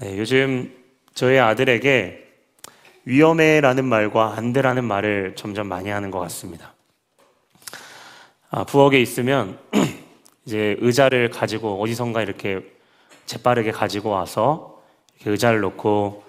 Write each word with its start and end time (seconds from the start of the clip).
네, 0.00 0.16
요즘 0.16 0.74
저희 1.12 1.38
아들에게 1.38 2.26
위험해라는 3.04 3.84
말과 3.84 4.32
안 4.34 4.54
돼라는 4.54 4.82
말을 4.82 5.34
점점 5.36 5.66
많이 5.66 5.90
하는 5.90 6.10
것 6.10 6.20
같습니다. 6.20 6.72
아, 8.48 8.64
부엌에 8.64 8.98
있으면 8.98 9.58
이제 10.46 10.76
의자를 10.80 11.28
가지고 11.28 11.82
어디선가 11.82 12.22
이렇게 12.22 12.62
재빠르게 13.26 13.72
가지고 13.72 14.08
와서 14.08 14.82
이렇게 15.16 15.32
의자를 15.32 15.60
놓고 15.60 16.24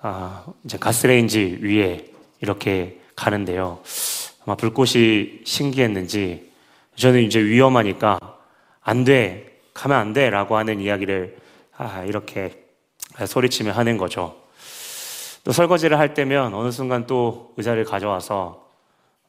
아, 0.00 0.44
이제 0.64 0.76
가스레인지 0.76 1.58
위에 1.60 2.10
이렇게 2.40 2.98
가는데요. 3.14 3.84
아마 4.44 4.56
불꽃이 4.56 5.42
신기했는지 5.44 6.50
저는 6.96 7.22
이제 7.22 7.40
위험하니까 7.40 8.18
안 8.80 9.04
돼, 9.04 9.60
가면 9.74 9.96
안 9.96 10.12
돼라고 10.12 10.56
하는 10.56 10.80
이야기를 10.80 11.36
아, 11.76 12.02
이렇게 12.02 12.61
소리치며 13.26 13.72
하는 13.72 13.96
거죠. 13.96 14.36
또 15.44 15.52
설거지를 15.52 15.98
할 15.98 16.14
때면 16.14 16.54
어느 16.54 16.70
순간 16.70 17.06
또 17.06 17.52
의자를 17.56 17.84
가져와서 17.84 18.62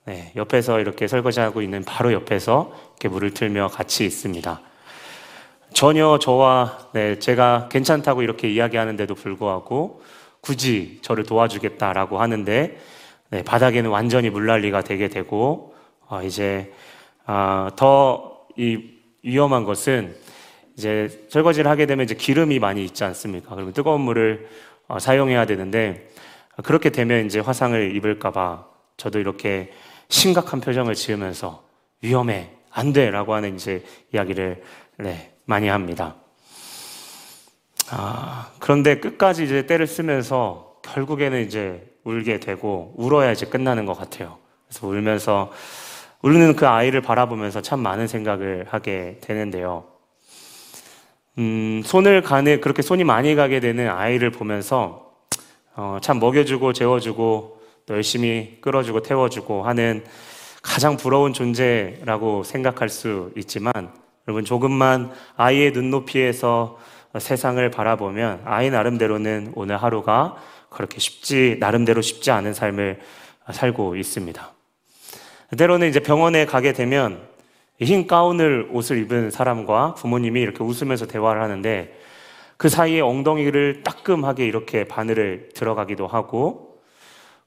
네, 0.05 0.31
옆에서 0.35 0.79
이렇게 0.79 1.07
설거지하고 1.07 1.61
있는 1.61 1.83
바로 1.83 2.11
옆에서 2.13 2.73
이렇게 2.91 3.07
물을 3.07 3.33
틀며 3.33 3.69
같이 3.69 4.05
있습니다. 4.05 4.61
전혀 5.73 6.19
저와 6.19 6.89
네, 6.93 7.17
제가 7.19 7.69
괜찮다고 7.71 8.21
이렇게 8.21 8.49
이야기하는데도 8.49 9.15
불구하고 9.15 10.03
굳이 10.41 10.99
저를 11.01 11.23
도와주겠다라고 11.23 12.19
하는데 12.19 12.77
네, 13.29 13.43
바닥에는 13.43 13.89
완전히 13.89 14.29
물난리가 14.29 14.83
되게 14.83 15.07
되고 15.07 15.73
어, 16.07 16.21
이제 16.21 16.71
아, 17.25 17.71
더이 17.75 18.77
위험한 19.23 19.63
것은 19.63 20.15
이제 20.77 21.25
설거지를 21.29 21.69
하게 21.69 21.85
되면 21.85 22.03
이제 22.03 22.15
기름이 22.15 22.59
많이 22.59 22.83
있지 22.83 23.03
않습니까? 23.03 23.53
그러면 23.55 23.73
뜨거운 23.73 24.01
물을 24.01 24.47
어, 24.87 24.99
사용해야 24.99 25.45
되는데 25.45 26.09
그렇게 26.63 26.89
되면 26.89 27.25
이제 27.25 27.39
화상을 27.39 27.95
입을까봐 27.95 28.65
저도 28.97 29.19
이렇게 29.19 29.71
심각한 30.09 30.61
표정을 30.61 30.95
지으면서 30.95 31.63
위험해 32.01 32.51
안 32.69 32.93
돼라고 32.93 33.33
하는 33.33 33.55
이제 33.55 33.83
이야기를 34.13 34.61
네, 34.97 35.33
많이 35.45 35.67
합니다. 35.67 36.15
아, 37.89 38.51
그런데 38.59 38.99
끝까지 38.99 39.43
이제 39.43 39.65
때를 39.65 39.87
쓰면서 39.87 40.79
결국에는 40.83 41.45
이제 41.45 41.83
울게 42.03 42.39
되고 42.39 42.93
울어야 42.97 43.31
이제 43.31 43.45
끝나는 43.45 43.85
것 43.85 43.93
같아요. 43.93 44.37
그래서 44.67 44.87
울면서 44.87 45.51
울는 46.21 46.55
그 46.55 46.67
아이를 46.67 47.01
바라보면서 47.01 47.61
참 47.61 47.79
많은 47.81 48.07
생각을 48.07 48.65
하게 48.69 49.19
되는데요. 49.21 49.92
음, 51.39 51.81
손을 51.83 52.21
가는, 52.21 52.61
그렇게 52.61 52.83
손이 52.83 53.03
많이 53.03 53.33
가게 53.33 53.59
되는 53.59 53.89
아이를 53.89 54.29
보면서, 54.29 55.13
어, 55.75 55.97
참 56.01 56.19
먹여주고 56.19 56.73
재워주고, 56.73 57.61
또 57.85 57.93
열심히 57.95 58.59
끌어주고 58.61 59.01
태워주고 59.01 59.63
하는 59.63 60.03
가장 60.61 60.95
부러운 60.95 61.33
존재라고 61.33 62.43
생각할 62.43 62.87
수 62.89 63.31
있지만, 63.35 63.73
여러분, 64.27 64.45
조금만 64.45 65.11
아이의 65.35 65.71
눈높이에서 65.71 66.77
세상을 67.17 67.67
바라보면, 67.71 68.41
아이 68.45 68.69
나름대로는 68.69 69.53
오늘 69.55 69.77
하루가 69.77 70.35
그렇게 70.69 70.99
쉽지, 70.99 71.57
나름대로 71.59 72.01
쉽지 72.01 72.29
않은 72.29 72.53
삶을 72.53 72.99
살고 73.51 73.95
있습니다. 73.95 74.51
때로는 75.57 75.89
이제 75.89 75.99
병원에 75.99 76.45
가게 76.45 76.73
되면 76.73 77.32
흰 77.83 78.07
가운을 78.07 78.69
옷을 78.71 78.97
입은 78.99 79.31
사람과 79.31 79.93
부모님이 79.95 80.41
이렇게 80.41 80.63
웃으면서 80.63 81.07
대화를 81.07 81.41
하는데 81.41 81.97
그 82.57 82.69
사이에 82.69 83.01
엉덩이를 83.01 83.83
따끔하게 83.83 84.45
이렇게 84.45 84.85
바늘을 84.85 85.49
들어가기도 85.53 86.07
하고 86.07 86.81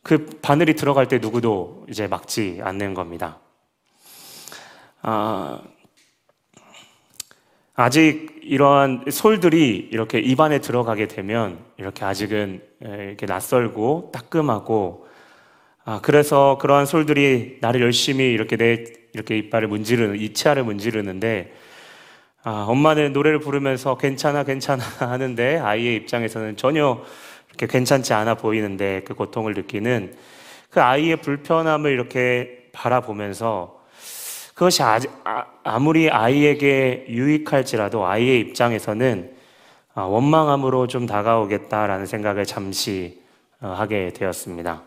그 0.03 0.27
바늘이 0.43 0.75
들어갈 0.75 1.09
때 1.09 1.19
누구도 1.19 1.87
이제 1.89 2.07
막지 2.07 2.61
않는 2.63 2.95
겁니다. 2.95 3.41
아, 5.03 5.61
아직 7.75 8.41
이러한 8.43 9.05
솔들이 9.11 9.89
이렇게 9.93 10.19
입안에 10.19 10.61
들어가게 10.61 11.09
되면 11.09 11.59
이렇게 11.77 12.05
아직은 12.05 12.63
이렇게 12.81 13.27
낯설고 13.27 14.11
따끔하고 14.13 15.07
아, 15.85 16.01
그래서 16.03 16.59
그러한 16.61 16.87
솔들이 16.87 17.59
나를 17.61 17.81
열심히 17.81 18.25
이렇게 18.33 18.57
내 18.57 18.85
이렇게 19.17 19.39
이빨을 19.39 19.67
문지르는, 19.69 20.21
이 20.21 20.35
치아를 20.35 20.63
문지르는데, 20.63 21.53
아, 22.49 22.65
엄마는 22.69 23.13
노래를 23.13 23.41
부르면서 23.41 23.97
괜찮아, 23.97 24.45
괜찮아 24.45 24.85
하는데 25.01 25.59
아이의 25.59 25.97
입장에서는 25.97 26.57
전혀 26.57 27.03
이렇게 27.49 27.67
괜찮지 27.67 28.13
않아 28.13 28.37
보이는데 28.37 29.03
그 29.05 29.15
고통을 29.15 29.55
느끼는 29.55 30.15
그 30.71 30.81
아이의 30.81 31.17
불편함을 31.23 31.91
이렇게 31.91 32.69
바라보면서 32.73 33.81
그것이 34.55 34.83
아, 34.85 35.79
무리 35.81 36.09
아이에게 36.09 37.07
유익할지라도 37.09 38.07
아이의 38.07 38.39
입장에서는 38.41 39.35
아, 39.95 40.03
원망함으로 40.03 40.87
좀 40.87 41.07
다가오겠다라는 41.07 42.07
생각을 42.07 42.45
잠시 42.45 43.21
어, 43.61 43.75
하게 43.77 44.13
되었습니다. 44.13 44.83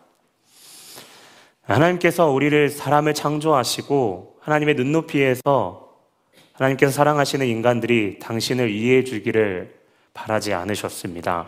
하나님께서 1.69 2.31
우리를 2.31 2.69
사람을 2.69 3.13
창조하시고 3.13 4.37
하나님의 4.39 4.73
눈높이에서 4.73 5.87
하나님께서 6.53 6.91
사랑하시는 6.91 7.45
인간들이 7.45 8.17
당신을 8.19 8.71
이해해 8.71 9.03
주기를 9.03 9.75
바라지 10.13 10.53
않으셨습니다. 10.53 11.47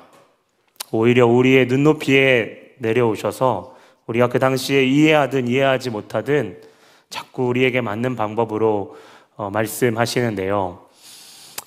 오히려 0.91 1.25
우리의 1.25 1.65
눈높이에 1.65 2.75
내려오셔서 2.77 3.75
우리가 4.05 4.29
그 4.29 4.37
당시에 4.37 4.85
이해하든 4.85 5.47
이해하지 5.47 5.89
못하든 5.89 6.61
자꾸 7.09 7.47
우리에게 7.47 7.81
맞는 7.81 8.15
방법으로 8.15 8.95
어, 9.37 9.49
말씀하시는데요. 9.49 10.85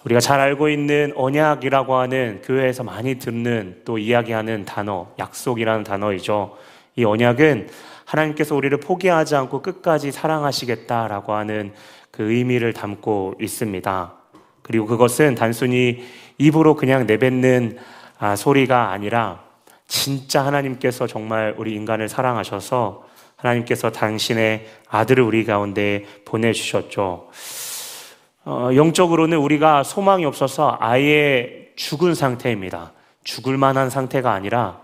우리가 0.05 0.21
잘 0.21 0.39
알고 0.39 0.69
있는 0.69 1.13
언약이라고 1.17 1.97
하는 1.97 2.41
교회에서 2.45 2.85
많이 2.85 3.19
듣는 3.19 3.81
또 3.85 3.99
이야기하는 3.99 4.65
단어, 4.65 5.09
약속이라는 5.19 5.83
단어이죠. 5.83 6.57
이 6.97 7.05
언약은 7.05 7.69
하나님께서 8.15 8.55
우리를 8.55 8.79
포기하지 8.79 9.35
않고 9.37 9.63
끝까지 9.63 10.13
사랑하시겠다라고 10.13 11.35
하는 11.35 11.73
그 12.11 12.31
의미를 12.31 12.73
담고 12.73 13.35
있습니다. 13.41 14.15
그리고 14.63 14.87
그것은 14.87 15.35
단순히 15.35 16.05
입으로 16.39 16.77
그냥 16.77 17.07
내뱉는 17.07 17.79
아, 18.19 18.37
소리가 18.37 18.91
아니라 18.91 19.43
진짜 19.87 20.45
하나님께서 20.47 21.07
정말 21.07 21.55
우리 21.59 21.75
인간을 21.75 22.09
사랑하셔서 22.09 23.05
하나님께서 23.37 23.91
당신의 23.91 24.67
아들을 24.89 25.23
우리 25.23 25.45
가운데 25.45 26.05
보내주셨죠. 26.25 27.29
어, 28.47 28.71
영적으로는 28.75 29.39
우리가 29.39 29.83
소망이 29.83 30.25
없어서 30.25 30.77
아예 30.81 31.71
죽은 31.77 32.15
상태입니다. 32.15 32.93
죽을 33.25 33.57
만한 33.59 33.91
상태가 33.91 34.33
아니라 34.33 34.84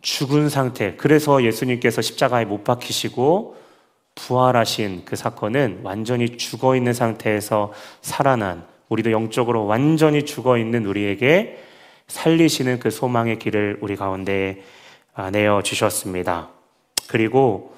죽은 0.00 0.48
상태. 0.48 0.94
그래서 0.96 1.42
예수님께서 1.42 2.02
십자가에 2.02 2.44
못 2.44 2.64
박히시고 2.64 3.56
부활하신 4.14 5.02
그 5.04 5.16
사건은 5.16 5.80
완전히 5.82 6.36
죽어 6.36 6.76
있는 6.76 6.92
상태에서 6.92 7.72
살아난 8.02 8.64
우리도 8.88 9.12
영적으로 9.12 9.66
완전히 9.66 10.24
죽어 10.24 10.58
있는 10.58 10.86
우리에게 10.86 11.58
살리시는 12.08 12.80
그 12.80 12.90
소망의 12.90 13.38
길을 13.38 13.78
우리 13.80 13.96
가운데 13.96 14.62
아, 15.14 15.30
내어 15.30 15.62
주셨습니다. 15.62 16.48
그리고 17.08 17.76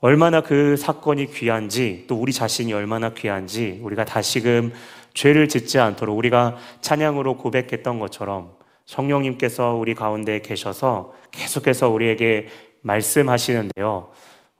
얼마나 0.00 0.42
그 0.42 0.76
사건이 0.76 1.32
귀한지 1.32 2.04
또 2.08 2.16
우리 2.16 2.32
자신이 2.32 2.72
얼마나 2.72 3.14
귀한지 3.14 3.80
우리가 3.82 4.04
다시금 4.04 4.72
죄를 5.12 5.48
짓지 5.48 5.80
않도록 5.80 6.16
우리가 6.16 6.56
찬양으로 6.80 7.36
고백했던 7.36 7.98
것처럼 7.98 8.57
성령님께서 8.88 9.74
우리 9.74 9.94
가운데 9.94 10.40
계셔서 10.40 11.12
계속해서 11.30 11.90
우리에게 11.90 12.48
말씀하시는데요. 12.80 14.08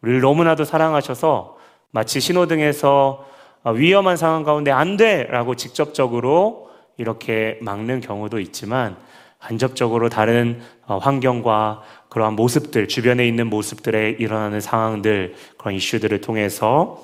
우리를 0.02 0.20
너무나도 0.20 0.64
사랑하셔서 0.64 1.56
마치 1.90 2.20
신호등에서 2.20 3.26
위험한 3.74 4.16
상황 4.16 4.44
가운데 4.44 4.70
안 4.70 4.96
돼! 4.96 5.24
라고 5.24 5.54
직접적으로 5.54 6.70
이렇게 6.98 7.58
막는 7.62 8.00
경우도 8.00 8.38
있지만 8.40 8.96
간접적으로 9.38 10.08
다른 10.08 10.60
어, 10.86 10.98
환경과 10.98 11.82
그러한 12.10 12.34
모습들, 12.34 12.86
주변에 12.88 13.26
있는 13.26 13.46
모습들에 13.46 14.16
일어나는 14.18 14.60
상황들, 14.60 15.36
그런 15.56 15.74
이슈들을 15.74 16.20
통해서 16.20 17.02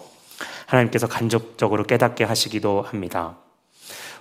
하나님께서 0.67 1.06
간접적으로 1.06 1.85
깨닫게 1.85 2.25
하시기도 2.25 2.82
합니다. 2.82 3.37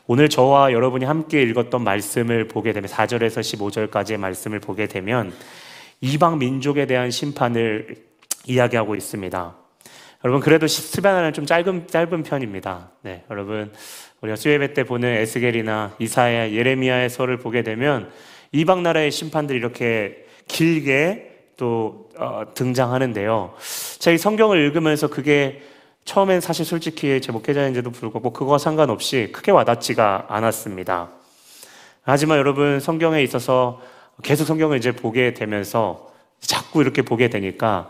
오늘 0.05 0.27
저와 0.27 0.73
여러분이 0.73 1.05
함께 1.05 1.41
읽었던 1.43 1.81
말씀을 1.81 2.49
보게 2.49 2.73
되면 2.73 2.89
4절에서 2.89 3.39
15절까지의 3.89 4.17
말씀을 4.17 4.59
보게 4.59 4.85
되면 4.87 5.31
이방 6.01 6.39
민족에 6.39 6.85
대한 6.85 7.09
심판을 7.09 7.95
이야기하고 8.45 8.95
있습니다. 8.95 9.55
여러분 10.25 10.41
그래도 10.41 10.67
스바냐는 10.67 11.31
좀 11.31 11.45
짧은 11.45 11.87
짧은 11.87 12.23
편입니다. 12.23 12.91
네, 13.01 13.23
여러분 13.29 13.71
우리가 14.19 14.35
수예배 14.35 14.73
때 14.73 14.83
보는 14.83 15.07
에스겔이나 15.07 15.95
이사야, 15.99 16.51
예레미야의 16.51 17.09
서를 17.09 17.37
보게 17.37 17.61
되면 17.61 18.11
이방 18.51 18.83
나라의 18.83 19.09
심판들이 19.09 19.57
이렇게 19.57 20.25
길게 20.49 21.51
또 21.55 22.09
어, 22.17 22.43
등장하는데요. 22.53 23.53
제가 23.99 24.15
이 24.15 24.17
성경을 24.17 24.57
읽으면서 24.65 25.07
그게 25.07 25.61
처음엔 26.05 26.41
사실 26.41 26.65
솔직히 26.65 27.21
제 27.21 27.31
목회자인데도 27.31 27.91
불구하고 27.91 28.33
그거와 28.33 28.57
상관없이 28.57 29.29
크게 29.31 29.51
와닿지가 29.51 30.25
않았습니다. 30.29 31.11
하지만 32.03 32.37
여러분 32.37 32.79
성경에 32.79 33.23
있어서 33.23 33.81
계속 34.21 34.45
성경을 34.45 34.77
이제 34.77 34.91
보게 34.91 35.33
되면서 35.33 36.11
자꾸 36.39 36.81
이렇게 36.81 37.01
보게 37.01 37.29
되니까 37.29 37.89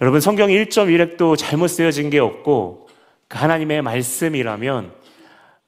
여러분 0.00 0.20
성경 0.20 0.48
1.1핵도 0.48 1.36
잘못 1.36 1.68
쓰여진 1.68 2.08
게 2.08 2.18
없고 2.18 2.88
그 3.28 3.38
하나님의 3.38 3.82
말씀이라면 3.82 4.92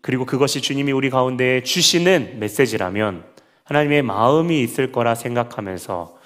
그리고 0.01 0.25
그것이 0.25 0.63
주님이 0.63 0.93
우리 0.93 1.11
가운데 1.11 1.63
주시는 1.63 2.39
메시지라면 2.41 3.25
하나님의 3.65 4.03
마음이 4.03 4.63
있을 4.63 4.91
거라 4.91 5.15
생각하면서 5.15 6.19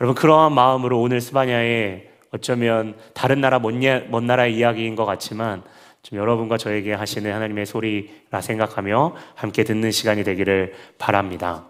여러분 0.00 0.14
그러한 0.14 0.52
마음으로 0.52 1.00
오늘 1.00 1.20
스바냐의 1.20 2.07
어쩌면 2.30 2.94
다른 3.14 3.40
나라 3.40 3.58
먼, 3.58 3.80
먼 4.10 4.26
나라의 4.26 4.56
이야기인 4.56 4.96
것 4.96 5.04
같지만 5.04 5.62
좀 6.02 6.18
여러분과 6.18 6.56
저에게 6.56 6.92
하시는 6.92 7.32
하나님의 7.32 7.66
소리라 7.66 8.40
생각하며 8.40 9.16
함께 9.34 9.64
듣는 9.64 9.90
시간이 9.90 10.24
되기를 10.24 10.74
바랍니다. 10.98 11.64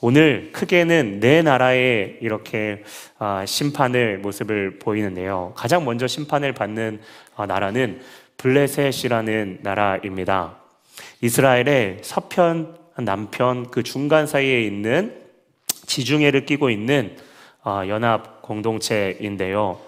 오늘 0.00 0.50
크게는 0.52 1.18
네 1.20 1.42
나라의 1.42 2.18
이렇게 2.20 2.84
아, 3.18 3.44
심판을 3.44 4.18
모습을 4.18 4.78
보이는데요. 4.78 5.52
가장 5.56 5.84
먼저 5.84 6.06
심판을 6.06 6.52
받는 6.52 7.00
아, 7.34 7.46
나라는 7.46 8.00
블레셋이라는 8.36 9.58
나라입니다. 9.62 10.56
이스라엘의 11.20 11.98
서편, 12.02 12.76
남편 12.98 13.70
그 13.70 13.82
중간 13.82 14.26
사이에 14.26 14.62
있는 14.62 15.20
지중해를 15.86 16.46
끼고 16.46 16.70
있는 16.70 17.16
아, 17.64 17.84
연합 17.88 18.40
공동체인데요. 18.42 19.87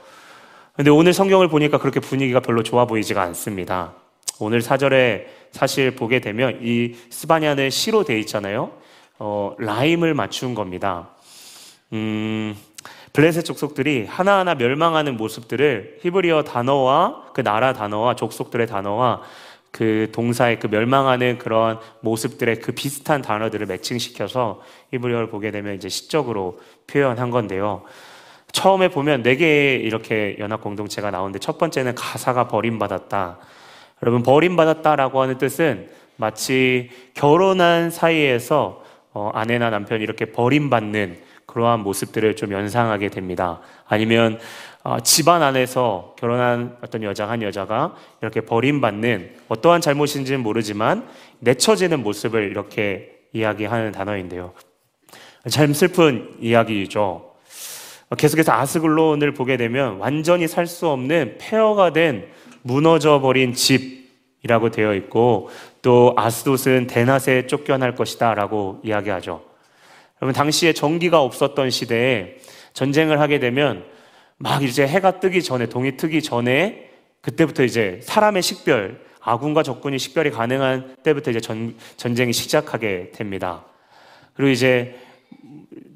근데 0.80 0.88
오늘 0.88 1.12
성경을 1.12 1.48
보니까 1.48 1.76
그렇게 1.76 2.00
분위기가 2.00 2.40
별로 2.40 2.62
좋아 2.62 2.86
보이지가 2.86 3.20
않습니다. 3.20 3.92
오늘 4.38 4.62
사절에 4.62 5.26
사실 5.52 5.94
보게 5.94 6.22
되면 6.22 6.58
이 6.62 6.94
스바냐는 7.10 7.68
시로 7.68 8.02
돼 8.02 8.18
있잖아요. 8.20 8.72
어, 9.18 9.54
라임을 9.58 10.14
맞춘 10.14 10.54
겁니다. 10.54 11.10
음, 11.92 12.56
블레셋 13.12 13.44
족속들이 13.44 14.06
하나하나 14.06 14.54
멸망하는 14.54 15.18
모습들을 15.18 15.98
히브리어 16.00 16.44
단어와 16.44 17.32
그 17.34 17.42
나라 17.42 17.74
단어와 17.74 18.16
족속들의 18.16 18.66
단어와 18.66 19.20
그 19.70 20.08
동사의 20.12 20.60
그 20.60 20.68
멸망하는 20.68 21.36
그런 21.36 21.78
모습들의 22.00 22.60
그 22.60 22.72
비슷한 22.72 23.20
단어들을 23.20 23.66
매칭시켜서 23.66 24.62
히브리어를 24.94 25.28
보게 25.28 25.50
되면 25.50 25.74
이제 25.74 25.90
시적으로 25.90 26.58
표현한 26.86 27.30
건데요. 27.30 27.82
처음에 28.52 28.88
보면 28.88 29.22
네 29.22 29.36
개의 29.36 29.82
이렇게 29.82 30.36
연합 30.38 30.60
공동체가 30.60 31.10
나오는데 31.10 31.38
첫 31.38 31.58
번째는 31.58 31.94
가사가 31.94 32.48
버림받았다. 32.48 33.38
여러분 34.02 34.22
버림받았다라고 34.22 35.20
하는 35.20 35.38
뜻은 35.38 35.88
마치 36.16 36.90
결혼한 37.14 37.90
사이에서 37.90 38.82
어, 39.12 39.30
아내나 39.34 39.70
남편이 39.70 40.02
이렇게 40.02 40.26
버림받는 40.26 41.18
그러한 41.46 41.80
모습들을 41.80 42.36
좀 42.36 42.52
연상하게 42.52 43.08
됩니다. 43.08 43.60
아니면 43.86 44.38
어, 44.82 45.00
집안 45.00 45.42
안에서 45.42 46.14
결혼한 46.18 46.76
어떤 46.80 47.02
여자 47.02 47.28
한 47.28 47.42
여자가 47.42 47.94
이렇게 48.22 48.40
버림받는 48.40 49.36
어떠한 49.48 49.80
잘못인지는 49.80 50.40
모르지만 50.40 51.06
내쳐지는 51.40 52.02
모습을 52.02 52.50
이렇게 52.50 53.18
이야기하는 53.32 53.92
단어인데요. 53.92 54.52
참 55.48 55.72
슬픈 55.72 56.36
이야기죠. 56.40 57.29
계속해서 58.16 58.52
아스글론을 58.52 59.34
보게 59.34 59.56
되면 59.56 59.98
완전히 59.98 60.48
살 60.48 60.66
수 60.66 60.88
없는 60.88 61.36
폐허가 61.38 61.92
된 61.92 62.26
무너져 62.62 63.20
버린 63.20 63.54
집이라고 63.54 64.70
되어 64.70 64.94
있고 64.94 65.50
또 65.82 66.14
아스돗은 66.16 66.86
대낮에 66.88 67.46
쫓겨날 67.46 67.94
것이다라고 67.94 68.80
이야기하죠. 68.82 69.42
여러분 70.20 70.34
당시에 70.34 70.72
전기가 70.72 71.22
없었던 71.22 71.70
시대에 71.70 72.36
전쟁을 72.72 73.20
하게 73.20 73.38
되면 73.38 73.84
막 74.36 74.62
이제 74.62 74.86
해가 74.86 75.20
뜨기 75.20 75.42
전에 75.42 75.66
동이 75.66 75.96
트기 75.96 76.22
전에 76.22 76.90
그때부터 77.20 77.62
이제 77.62 78.00
사람의 78.02 78.42
식별 78.42 79.00
아군과 79.20 79.62
적군이 79.62 79.98
식별이 79.98 80.30
가능한 80.30 80.96
때부터 81.02 81.30
이제 81.30 81.40
전, 81.40 81.76
전쟁이 81.96 82.32
시작하게 82.32 83.12
됩니다. 83.12 83.64
그리고 84.34 84.50
이제 84.50 84.98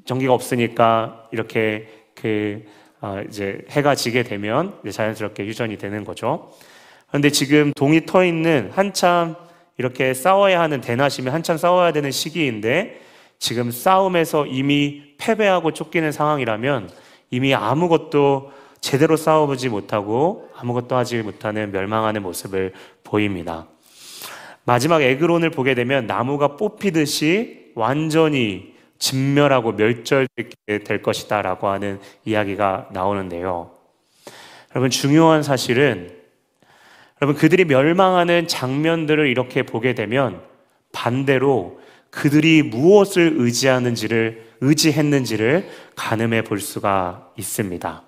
전기가 0.05 0.33
없으니까 0.33 1.27
이렇게 1.31 1.89
그 2.15 2.63
어, 3.01 3.21
이제 3.27 3.59
해가 3.69 3.93
지게 3.95 4.23
되면 4.23 4.79
자연스럽게 4.89 5.45
유전이 5.45 5.77
되는 5.77 6.03
거죠. 6.03 6.51
그런데 7.07 7.29
지금 7.29 7.71
동이 7.75 8.05
터 8.05 8.25
있는 8.25 8.71
한참 8.73 9.35
이렇게 9.77 10.13
싸워야 10.13 10.59
하는 10.59 10.81
대낮이면 10.81 11.33
한참 11.33 11.57
싸워야 11.57 11.91
되는 11.91 12.09
시기인데 12.11 13.01
지금 13.37 13.69
싸움에서 13.71 14.45
이미 14.47 15.13
패배하고 15.17 15.71
쫓기는 15.71 16.11
상황이라면 16.11 16.89
이미 17.31 17.53
아무것도 17.53 18.51
제대로 18.79 19.17
싸워보지 19.17 19.69
못하고 19.69 20.49
아무것도 20.55 20.95
하지 20.95 21.21
못하는 21.21 21.71
멸망하는 21.71 22.21
모습을 22.21 22.73
보입니다. 23.03 23.67
마지막 24.63 25.01
에그론을 25.01 25.49
보게 25.51 25.75
되면 25.75 26.07
나무가 26.07 26.55
뽑히듯이 26.55 27.71
완전히 27.75 28.74
진멸하고 28.97 29.73
멸절되게 29.73 30.83
될 30.83 31.01
것이다 31.01 31.41
라고 31.41 31.67
하는 31.67 31.99
이야기가 32.23 32.89
나오는데요. 32.91 33.71
여러분, 34.71 34.89
중요한 34.89 35.43
사실은 35.43 36.15
여러분, 37.21 37.39
그들이 37.39 37.65
멸망하는 37.65 38.47
장면들을 38.47 39.27
이렇게 39.27 39.63
보게 39.63 39.95
되면 39.95 40.41
반대로 40.91 41.79
그들이 42.09 42.63
무엇을 42.63 43.35
의지하는지를, 43.37 44.45
의지했는지를 44.61 45.69
가늠해 45.95 46.43
볼 46.43 46.59
수가 46.59 47.31
있습니다. 47.37 48.03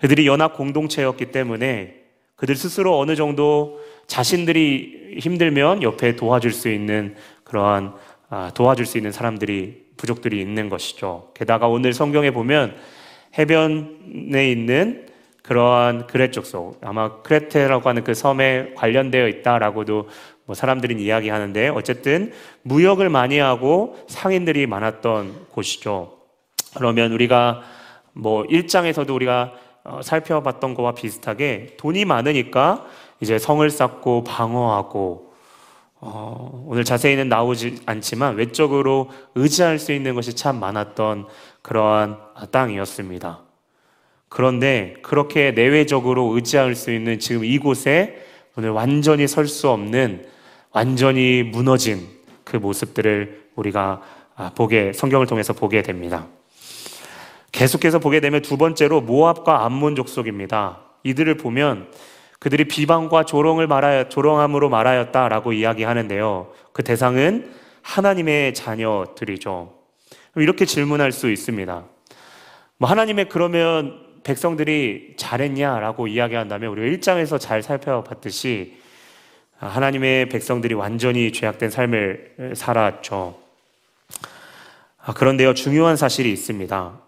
그들이 0.00 0.26
연합 0.26 0.56
공동체였기 0.56 1.26
때문에 1.26 1.94
그들 2.36 2.56
스스로 2.56 2.98
어느 2.98 3.16
정도 3.16 3.80
자신들이 4.06 5.16
힘들면 5.18 5.82
옆에 5.82 6.14
도와줄 6.14 6.52
수 6.52 6.68
있는 6.68 7.16
그러한 7.44 7.86
아, 7.86 7.96
도와줄 8.54 8.86
수 8.86 8.98
있는 8.98 9.12
사람들이 9.12 9.86
부족들이 9.96 10.40
있는 10.40 10.68
것이죠. 10.68 11.30
게다가 11.34 11.68
오늘 11.68 11.92
성경에 11.92 12.30
보면 12.30 12.76
해변에 13.38 14.50
있는 14.50 15.06
그러한 15.42 16.06
그레 16.06 16.30
족속 16.30 16.78
아마 16.82 17.22
크레테라고 17.22 17.88
하는 17.88 18.04
그 18.04 18.14
섬에 18.14 18.74
관련되어 18.74 19.28
있다라고도 19.28 20.08
뭐 20.44 20.54
사람들은 20.54 20.98
이야기하는데 20.98 21.68
어쨌든 21.68 22.32
무역을 22.62 23.08
많이 23.08 23.38
하고 23.38 23.96
상인들이 24.08 24.66
많았던 24.66 25.46
곳이죠. 25.50 26.18
그러면 26.76 27.12
우리가 27.12 27.62
뭐 28.12 28.44
일장에서도 28.44 29.14
우리가 29.14 29.52
어, 29.84 30.00
살펴봤던 30.02 30.74
것과 30.74 30.92
비슷하게 30.92 31.76
돈이 31.78 32.04
많으니까 32.04 32.84
이제 33.20 33.38
성을 33.38 33.68
쌓고 33.70 34.24
방어하고 34.24 35.27
어, 36.00 36.64
오늘 36.66 36.84
자세히는 36.84 37.28
나오지 37.28 37.80
않지만 37.86 38.36
외적으로 38.36 39.10
의지할 39.34 39.78
수 39.78 39.92
있는 39.92 40.14
것이 40.14 40.34
참 40.34 40.60
많았던 40.60 41.26
그러한 41.62 42.18
땅이었습니다. 42.50 43.40
그런데 44.28 44.94
그렇게 45.02 45.50
내외적으로 45.52 46.34
의지할 46.34 46.74
수 46.74 46.92
있는 46.92 47.18
지금 47.18 47.44
이곳에 47.44 48.24
오늘 48.56 48.70
완전히 48.70 49.26
설 49.26 49.46
수 49.46 49.70
없는 49.70 50.26
완전히 50.70 51.42
무너진 51.42 52.06
그 52.44 52.56
모습들을 52.56 53.48
우리가 53.56 54.02
아, 54.36 54.52
보게 54.54 54.92
성경을 54.92 55.26
통해서 55.26 55.52
보게 55.52 55.82
됩니다. 55.82 56.28
계속해서 57.50 57.98
보게 57.98 58.20
되면 58.20 58.42
두 58.42 58.56
번째로 58.56 59.00
모압과 59.00 59.64
암몬 59.64 59.96
족속입니다. 59.96 60.80
이들을 61.02 61.36
보면 61.38 61.88
그들이 62.38 62.64
비방과 62.64 63.24
조롱을 63.24 63.66
말하여 63.66 64.08
조롱함으로 64.08 64.68
말하였다라고 64.68 65.52
이야기하는데요. 65.52 66.52
그 66.72 66.84
대상은 66.84 67.52
하나님의 67.82 68.54
자녀들이죠. 68.54 69.74
이렇게 70.36 70.64
질문할 70.64 71.10
수 71.10 71.30
있습니다. 71.30 71.84
뭐 72.76 72.88
하나님의 72.88 73.28
그러면 73.28 74.06
백성들이 74.22 75.14
잘했냐라고 75.16 76.06
이야기한다면 76.06 76.70
우리가 76.70 76.96
1장에서 76.96 77.40
잘 77.40 77.62
살펴봤듯이 77.62 78.76
하나님의 79.56 80.28
백성들이 80.28 80.74
완전히 80.74 81.32
죄악된 81.32 81.70
삶을 81.70 82.52
살았죠. 82.54 83.40
아, 84.98 85.12
그런데요, 85.14 85.54
중요한 85.54 85.96
사실이 85.96 86.30
있습니다. 86.30 87.00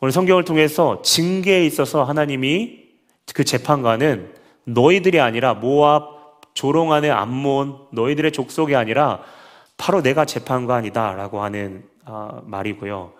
오늘 0.00 0.12
성경을 0.12 0.44
통해서 0.44 1.00
징계에 1.02 1.64
있어서 1.64 2.02
하나님이 2.02 2.80
그 3.32 3.44
재판관은 3.44 4.41
너희들이 4.64 5.20
아니라 5.20 5.54
모압 5.54 6.52
조롱하는 6.54 7.10
암몬 7.10 7.88
너희들의 7.92 8.32
족속이 8.32 8.76
아니라 8.76 9.20
바로 9.76 10.02
내가 10.02 10.24
재판관이다라고 10.24 11.42
하는 11.42 11.84
아, 12.04 12.40
말이고요. 12.44 13.12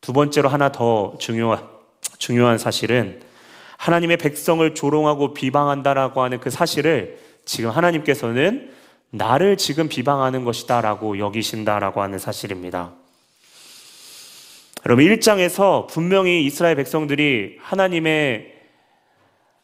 두 0.00 0.12
번째로 0.12 0.48
하나 0.48 0.72
더 0.72 1.14
중요한 1.18 1.68
중요한 2.18 2.58
사실은 2.58 3.20
하나님의 3.76 4.18
백성을 4.18 4.74
조롱하고 4.74 5.34
비방한다라고 5.34 6.22
하는 6.22 6.40
그 6.40 6.50
사실을 6.50 7.18
지금 7.44 7.70
하나님께서는 7.70 8.70
나를 9.10 9.56
지금 9.56 9.88
비방하는 9.88 10.44
것이다라고 10.44 11.18
여기신다라고 11.18 12.02
하는 12.02 12.18
사실입니다. 12.18 12.92
여러분 14.86 15.04
1장에서 15.04 15.86
분명히 15.88 16.44
이스라엘 16.44 16.76
백성들이 16.76 17.58
하나님의 17.60 18.49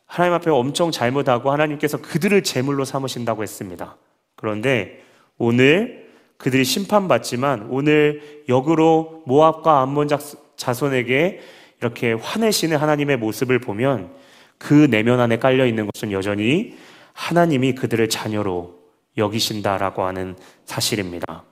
하나님 0.07 0.35
앞에 0.35 0.51
엄청 0.51 0.91
잘못하고 0.91 1.51
하나님께서 1.51 1.99
그들을 1.99 2.43
제물로 2.43 2.85
삼으신다고 2.85 3.43
했습니다. 3.43 3.97
그런데 4.37 5.03
오늘 5.39 6.07
그들이 6.39 6.65
심판받지만 6.65 7.69
오늘 7.71 8.43
역으로 8.49 9.23
모압과 9.27 9.81
암몬 9.83 10.09
자손에게 10.57 11.41
이렇게 11.81 12.13
화내시는 12.13 12.77
하나님의 12.77 13.17
모습을 13.19 13.59
보면 13.59 14.11
그 14.59 14.89
내면 14.91 15.21
안에 15.21 15.39
깔려 15.39 15.67
있는 15.67 15.89
것은 15.93 16.13
여전히 16.13 16.77
하나님이 17.13 17.75
그들을 17.75 18.09
자녀로 18.09 18.77
여기신다라고 19.17 20.05
하는 20.05 20.37
사실입니다. 20.65 21.45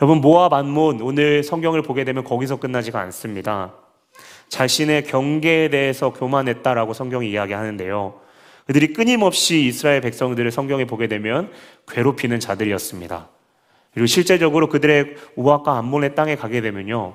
여러분 0.00 0.20
모압 0.20 0.52
암몬 0.52 1.00
오늘 1.00 1.42
성경을 1.42 1.82
보게 1.82 2.04
되면 2.04 2.24
거기서 2.24 2.56
끝나지가 2.56 3.00
않습니다. 3.00 3.74
자신의 4.52 5.04
경계에 5.04 5.70
대해서 5.70 6.12
교만했다라고 6.12 6.92
성경이 6.92 7.30
이야기하는데요. 7.30 8.20
그들이 8.66 8.92
끊임없이 8.92 9.64
이스라엘 9.64 10.02
백성들을 10.02 10.50
성경에 10.50 10.84
보게 10.84 11.06
되면 11.06 11.50
괴롭히는 11.88 12.38
자들이었습니다. 12.38 13.30
그리고 13.94 14.06
실제적으로 14.06 14.68
그들의 14.68 15.14
우악과 15.36 15.78
암몬의 15.78 16.14
땅에 16.14 16.36
가게 16.36 16.60
되면요. 16.60 17.14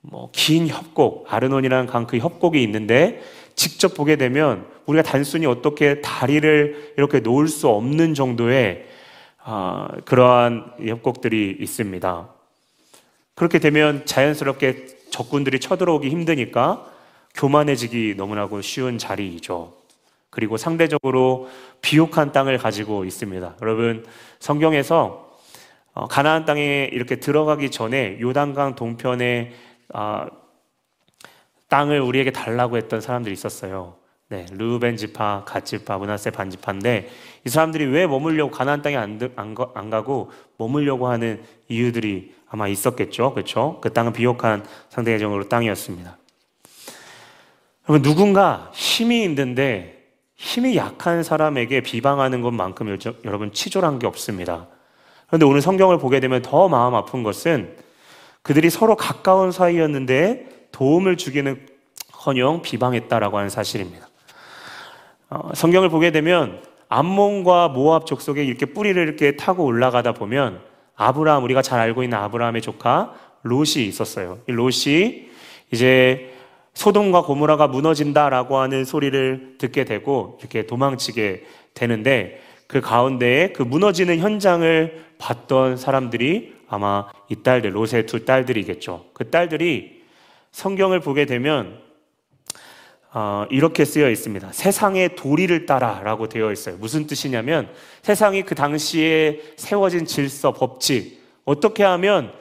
뭐 0.00 0.30
긴 0.32 0.66
협곡, 0.66 1.26
아르논이라는 1.32 1.86
강 1.86 2.06
그 2.06 2.16
협곡이 2.16 2.62
있는데 2.62 3.20
직접 3.54 3.92
보게 3.92 4.16
되면 4.16 4.64
우리가 4.86 5.02
단순히 5.02 5.44
어떻게 5.44 6.00
다리를 6.00 6.94
이렇게 6.96 7.20
놓을 7.20 7.48
수 7.48 7.68
없는 7.68 8.14
정도의 8.14 8.86
아, 9.44 9.88
그러한 10.06 10.72
협곡들이 10.88 11.58
있습니다. 11.60 12.28
그렇게 13.34 13.58
되면 13.58 14.04
자연스럽게 14.04 14.86
적군들이 15.10 15.60
쳐들어오기 15.60 16.08
힘드니까 16.08 16.86
교만해지기 17.34 18.14
너무나고 18.16 18.60
쉬운 18.60 18.98
자리이죠. 18.98 19.74
그리고 20.30 20.56
상대적으로 20.56 21.48
비옥한 21.82 22.32
땅을 22.32 22.58
가지고 22.58 23.04
있습니다. 23.04 23.56
여러분 23.60 24.06
성경에서 24.38 25.30
어, 25.94 26.08
가나안 26.08 26.46
땅에 26.46 26.88
이렇게 26.90 27.16
들어가기 27.16 27.70
전에 27.70 28.18
요단강 28.20 28.76
동편에 28.76 29.52
아, 29.92 30.26
땅을 31.68 32.00
우리에게 32.00 32.32
달라고 32.32 32.78
했던 32.78 33.02
사람들이 33.02 33.32
있었어요. 33.34 33.96
네, 34.28 34.46
르벤 34.50 34.96
지파, 34.96 35.44
갓 35.46 35.66
지파, 35.66 35.98
문하세 35.98 36.30
반 36.30 36.48
지파인데 36.48 37.10
이 37.44 37.48
사람들이 37.50 37.84
왜 37.84 38.06
머물려고 38.06 38.50
가나안 38.50 38.80
땅에 38.80 38.96
안, 38.96 39.20
안, 39.36 39.54
안 39.74 39.90
가고 39.90 40.30
머물려고 40.56 41.08
하는 41.08 41.42
이유들이 41.68 42.34
아마 42.52 42.68
있었겠죠. 42.68 43.32
그렇죠? 43.32 43.78
그 43.80 43.92
땅은 43.92 44.12
비옥한 44.12 44.64
상대적으로 44.90 45.48
땅이었습니다. 45.48 46.18
여러분 47.88 48.02
누군가 48.02 48.70
힘이 48.74 49.24
있는데 49.24 50.04
힘이 50.36 50.76
약한 50.76 51.22
사람에게 51.22 51.80
비방하는 51.80 52.42
것만큼 52.42 52.98
여러분 53.24 53.52
치졸한 53.52 53.98
게 53.98 54.06
없습니다. 54.06 54.68
그런데 55.28 55.46
오늘 55.46 55.62
성경을 55.62 55.98
보게 55.98 56.20
되면 56.20 56.42
더 56.42 56.68
마음 56.68 56.94
아픈 56.94 57.22
것은 57.22 57.74
그들이 58.42 58.68
서로 58.68 58.96
가까운 58.96 59.50
사이였는데 59.50 60.68
도움을 60.72 61.16
주기는 61.16 61.66
커녕 62.12 62.60
비방했다라고 62.60 63.38
하는 63.38 63.48
사실입니다. 63.48 64.08
어, 65.30 65.52
성경을 65.54 65.88
보게 65.88 66.10
되면 66.10 66.62
암몬과 66.90 67.68
모압 67.68 68.04
족속에 68.04 68.44
이렇게 68.44 68.66
뿌리를 68.66 69.02
이렇게 69.02 69.36
타고 69.36 69.64
올라가다 69.64 70.12
보면 70.12 70.71
아브라함 70.96 71.42
우리가 71.44 71.62
잘 71.62 71.80
알고 71.80 72.02
있는 72.02 72.18
아브라함의 72.18 72.62
조카 72.62 73.14
롯이 73.42 73.86
있었어요. 73.86 74.38
이 74.48 74.52
롯이 74.52 75.28
이제 75.72 76.32
소돔과 76.74 77.22
고모라가 77.22 77.68
무너진다라고 77.68 78.58
하는 78.58 78.84
소리를 78.84 79.56
듣게 79.58 79.84
되고 79.84 80.38
이렇게 80.40 80.66
도망치게 80.66 81.44
되는데 81.74 82.40
그 82.66 82.80
가운데에 82.80 83.52
그 83.52 83.62
무너지는 83.62 84.18
현장을 84.18 85.04
봤던 85.18 85.76
사람들이 85.76 86.54
아마 86.68 87.06
이 87.28 87.36
딸들 87.36 87.76
롯의 87.76 88.06
두 88.06 88.24
딸들이겠죠. 88.24 89.06
그 89.12 89.28
딸들이 89.28 90.02
성경을 90.52 91.00
보게 91.00 91.26
되면 91.26 91.78
어, 93.14 93.44
이렇게 93.50 93.84
쓰여 93.84 94.10
있습니다. 94.10 94.52
세상의 94.52 95.16
도리를 95.16 95.66
따라라고 95.66 96.28
되어 96.28 96.50
있어요. 96.50 96.76
무슨 96.78 97.06
뜻이냐면 97.06 97.68
세상이 98.00 98.42
그 98.42 98.54
당시에 98.54 99.40
세워진 99.56 100.06
질서, 100.06 100.52
법칙 100.52 101.20
어떻게 101.44 101.82
하면 101.82 102.32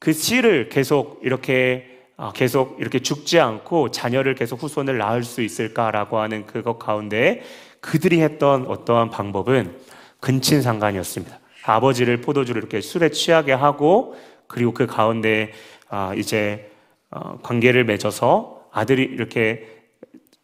그 0.00 0.12
씨를 0.12 0.68
계속 0.68 1.20
이렇게 1.22 1.88
어, 2.16 2.32
계속 2.32 2.76
이렇게 2.80 2.98
죽지 2.98 3.38
않고 3.38 3.90
자녀를 3.90 4.34
계속 4.34 4.62
후손을 4.62 4.98
낳을 4.98 5.22
수 5.22 5.40
있을까라고 5.40 6.18
하는 6.18 6.46
그것 6.46 6.78
가운데 6.78 7.42
그들이 7.80 8.20
했던 8.20 8.66
어떠한 8.66 9.10
방법은 9.10 9.76
근친상간이었습니다. 10.20 11.38
아버지를 11.64 12.20
포도주를 12.20 12.60
이렇게 12.60 12.80
술에 12.80 13.10
취하게 13.10 13.52
하고 13.52 14.16
그리고 14.48 14.72
그 14.72 14.86
가운데 14.86 15.52
아, 15.88 16.12
이제 16.16 16.70
어, 17.10 17.38
관계를 17.42 17.84
맺어서 17.84 18.62
아들이 18.72 19.02
이렇게 19.02 19.71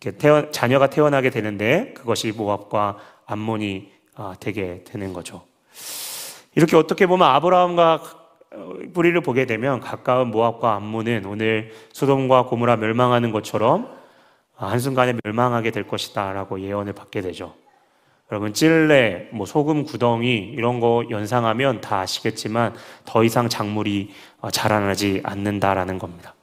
태어, 0.00 0.50
자녀가 0.50 0.88
태어나게 0.90 1.30
되는데 1.30 1.92
그것이 1.94 2.32
모압과 2.32 2.98
암몬이 3.26 3.90
아, 4.14 4.34
되게 4.40 4.84
되는 4.84 5.12
거죠. 5.12 5.42
이렇게 6.54 6.76
어떻게 6.76 7.06
보면 7.06 7.28
아브라함과 7.28 8.02
뿌리를 8.94 9.20
보게 9.20 9.46
되면 9.46 9.80
가까운 9.80 10.30
모압과 10.30 10.74
암몬은 10.74 11.26
오늘 11.26 11.72
소돔과 11.92 12.46
고무라 12.46 12.76
멸망하는 12.76 13.30
것처럼 13.30 13.96
한순간에 14.54 15.14
멸망하게 15.22 15.70
될 15.70 15.86
것이다라고 15.86 16.60
예언을 16.60 16.92
받게 16.94 17.20
되죠. 17.20 17.54
여러분 18.30 18.52
찔레, 18.52 19.30
뭐 19.32 19.46
소금 19.46 19.84
구덩이 19.84 20.36
이런 20.36 20.80
거 20.80 21.04
연상하면 21.10 21.80
다 21.80 22.00
아시겠지만 22.00 22.74
더 23.04 23.24
이상 23.24 23.48
작물이 23.48 24.10
어, 24.40 24.50
자라나지 24.50 25.20
않는다라는 25.24 25.98
겁니다. 25.98 26.34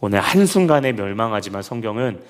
오늘 0.00 0.20
한순간에 0.20 0.92
멸망하지만 0.92 1.62
성경은 1.62 2.22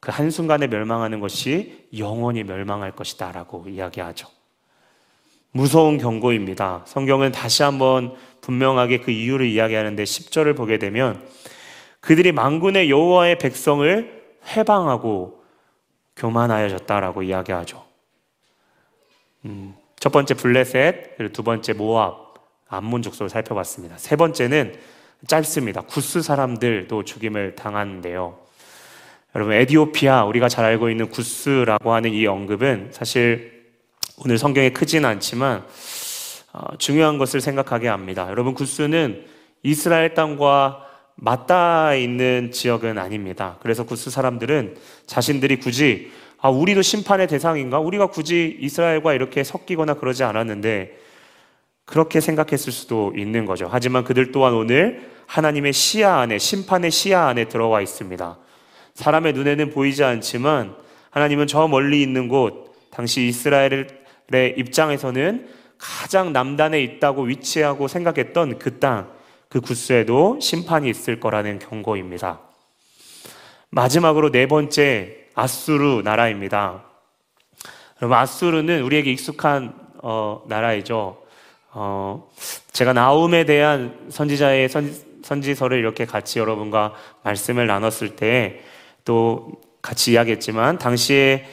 그 0.00 0.10
한순간에 0.10 0.66
멸망하는 0.66 1.20
것이 1.20 1.88
영원히 1.96 2.44
멸망할 2.44 2.92
것이다 2.92 3.32
라고 3.32 3.66
이야기하죠. 3.68 4.28
무서운 5.50 5.98
경고입니다. 5.98 6.82
성경은 6.86 7.32
다시 7.32 7.62
한번 7.62 8.14
분명하게 8.40 9.00
그 9.00 9.10
이유를 9.10 9.46
이야기하는데 9.46 10.02
10절을 10.02 10.56
보게 10.56 10.78
되면 10.78 11.26
그들이 12.00 12.32
만군의 12.32 12.90
여호와의 12.90 13.38
백성을 13.38 14.22
회방하고 14.54 15.42
교만하여졌다라고 16.16 17.22
이야기하죠. 17.22 17.82
음, 19.46 19.74
첫 19.98 20.10
번째 20.12 20.34
블레셋, 20.34 21.16
그리고 21.16 21.32
두 21.32 21.42
번째 21.42 21.72
모압, 21.72 22.34
암몬 22.68 23.02
족속을 23.02 23.30
살펴봤습니다. 23.30 23.96
세 23.96 24.16
번째는 24.16 24.74
짧습니다. 25.26 25.82
구스 25.82 26.22
사람들도 26.22 27.04
죽임을 27.04 27.54
당하는데요. 27.54 28.38
여러분, 29.34 29.54
에디오피아, 29.54 30.24
우리가 30.24 30.48
잘 30.48 30.64
알고 30.64 30.90
있는 30.90 31.08
구스라고 31.08 31.92
하는 31.92 32.12
이 32.12 32.26
언급은 32.26 32.90
사실 32.92 33.64
오늘 34.18 34.38
성경에 34.38 34.70
크지는 34.70 35.08
않지만 35.08 35.64
어, 36.52 36.76
중요한 36.78 37.18
것을 37.18 37.40
생각하게 37.40 37.88
합니다. 37.88 38.28
여러분, 38.30 38.54
구스는 38.54 39.24
이스라엘 39.62 40.14
땅과 40.14 40.86
맞닿아 41.16 41.94
있는 41.94 42.50
지역은 42.52 42.98
아닙니다. 42.98 43.56
그래서 43.60 43.84
구스 43.84 44.10
사람들은 44.10 44.76
자신들이 45.06 45.58
굳이 45.58 46.12
아, 46.38 46.50
우리도 46.50 46.82
심판의 46.82 47.26
대상인가? 47.26 47.78
우리가 47.78 48.08
굳이 48.08 48.58
이스라엘과 48.60 49.14
이렇게 49.14 49.42
섞이거나 49.42 49.94
그러지 49.94 50.24
않았는데 50.24 51.03
그렇게 51.84 52.20
생각했을 52.20 52.72
수도 52.72 53.12
있는 53.16 53.44
거죠. 53.44 53.68
하지만 53.70 54.04
그들 54.04 54.32
또한 54.32 54.54
오늘 54.54 55.10
하나님의 55.26 55.72
시야 55.72 56.16
안에, 56.16 56.38
심판의 56.38 56.90
시야 56.90 57.26
안에 57.26 57.46
들어와 57.46 57.80
있습니다. 57.80 58.38
사람의 58.94 59.32
눈에는 59.32 59.70
보이지 59.70 60.04
않지만 60.04 60.76
하나님은 61.10 61.46
저 61.46 61.68
멀리 61.68 62.02
있는 62.02 62.28
곳, 62.28 62.74
당시 62.90 63.26
이스라엘의 63.26 64.54
입장에서는 64.56 65.48
가장 65.78 66.32
남단에 66.32 66.80
있다고 66.82 67.22
위치하고 67.22 67.88
생각했던 67.88 68.58
그 68.58 68.78
땅, 68.78 69.12
그 69.48 69.60
구스에도 69.60 70.38
심판이 70.40 70.88
있을 70.88 71.20
거라는 71.20 71.58
경고입니다. 71.58 72.40
마지막으로 73.70 74.30
네 74.30 74.46
번째, 74.46 75.28
아수르 75.34 76.02
나라입니다. 76.02 76.84
여러분 78.00 78.16
아수르는 78.16 78.82
우리에게 78.82 79.10
익숙한 79.12 79.74
어, 80.02 80.42
나라이죠. 80.46 81.23
어, 81.74 82.30
제가 82.72 82.92
나움에 82.92 83.44
대한 83.44 84.06
선지자의 84.08 84.68
선, 84.68 84.94
선지서를 85.22 85.78
이렇게 85.78 86.04
같이 86.04 86.38
여러분과 86.38 86.94
말씀을 87.22 87.66
나눴을 87.66 88.16
때 88.16 88.62
또 89.04 89.52
같이 89.82 90.12
이야기했지만 90.12 90.78
당시에 90.78 91.44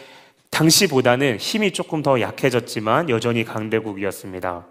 당시보다는 0.50 1.38
힘이 1.38 1.72
조금 1.72 2.02
더 2.02 2.20
약해졌지만 2.20 3.10
여전히 3.10 3.44
강대국이었습니다. 3.44 4.66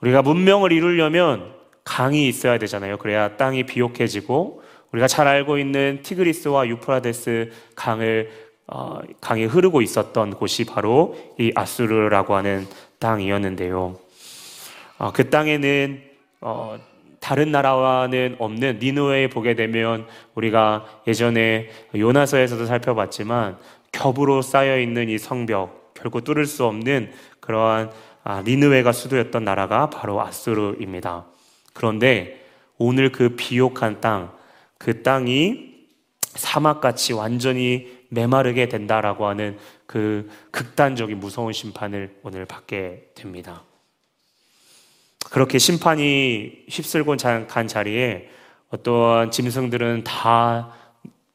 우리가 0.00 0.22
문명을 0.22 0.72
이루려면 0.72 1.52
강이 1.84 2.28
있어야 2.28 2.58
되잖아요. 2.58 2.96
그래야 2.98 3.36
땅이 3.36 3.64
비옥해지고 3.64 4.62
우리가 4.92 5.06
잘 5.06 5.26
알고 5.28 5.58
있는 5.58 6.00
티그리스와 6.02 6.66
유프라데스 6.68 7.50
강을 7.74 8.30
어, 8.66 9.00
강이 9.20 9.44
흐르고 9.46 9.82
있었던 9.82 10.34
곳이 10.34 10.64
바로 10.64 11.16
이 11.38 11.52
아수르라고 11.54 12.34
하는 12.34 12.66
땅이었는데요. 12.98 13.98
어, 15.00 15.12
그 15.12 15.30
땅에는 15.30 16.02
어, 16.42 16.78
다른 17.20 17.50
나라와는 17.50 18.36
없는 18.38 18.80
니누에 18.82 19.30
보게 19.30 19.54
되면 19.54 20.06
우리가 20.34 20.84
예전에 21.06 21.70
요나서에서도 21.94 22.66
살펴봤지만 22.66 23.56
겹으로 23.92 24.42
쌓여 24.42 24.78
있는 24.78 25.08
이 25.08 25.16
성벽 25.16 25.94
결코 25.94 26.20
뚫을 26.20 26.44
수 26.44 26.66
없는 26.66 27.12
그러한 27.40 27.90
아, 28.24 28.42
니느웨가 28.42 28.92
수도였던 28.92 29.42
나라가 29.42 29.88
바로 29.88 30.20
아수르입니다. 30.20 31.24
그런데 31.72 32.44
오늘 32.76 33.10
그 33.10 33.36
비옥한 33.36 34.02
땅, 34.02 34.32
그 34.76 35.02
땅이 35.02 35.70
사막같이 36.20 37.14
완전히 37.14 37.88
메마르게 38.10 38.68
된다라고 38.68 39.26
하는 39.26 39.56
그 39.86 40.28
극단적인 40.50 41.18
무서운 41.18 41.54
심판을 41.54 42.18
오늘 42.22 42.44
받게 42.44 43.12
됩니다. 43.14 43.62
그렇게 45.30 45.58
심판이 45.58 46.64
휩쓸고 46.68 47.16
간 47.48 47.68
자리에 47.68 48.28
어떠한 48.70 49.30
짐승들은 49.30 50.04
다 50.04 50.72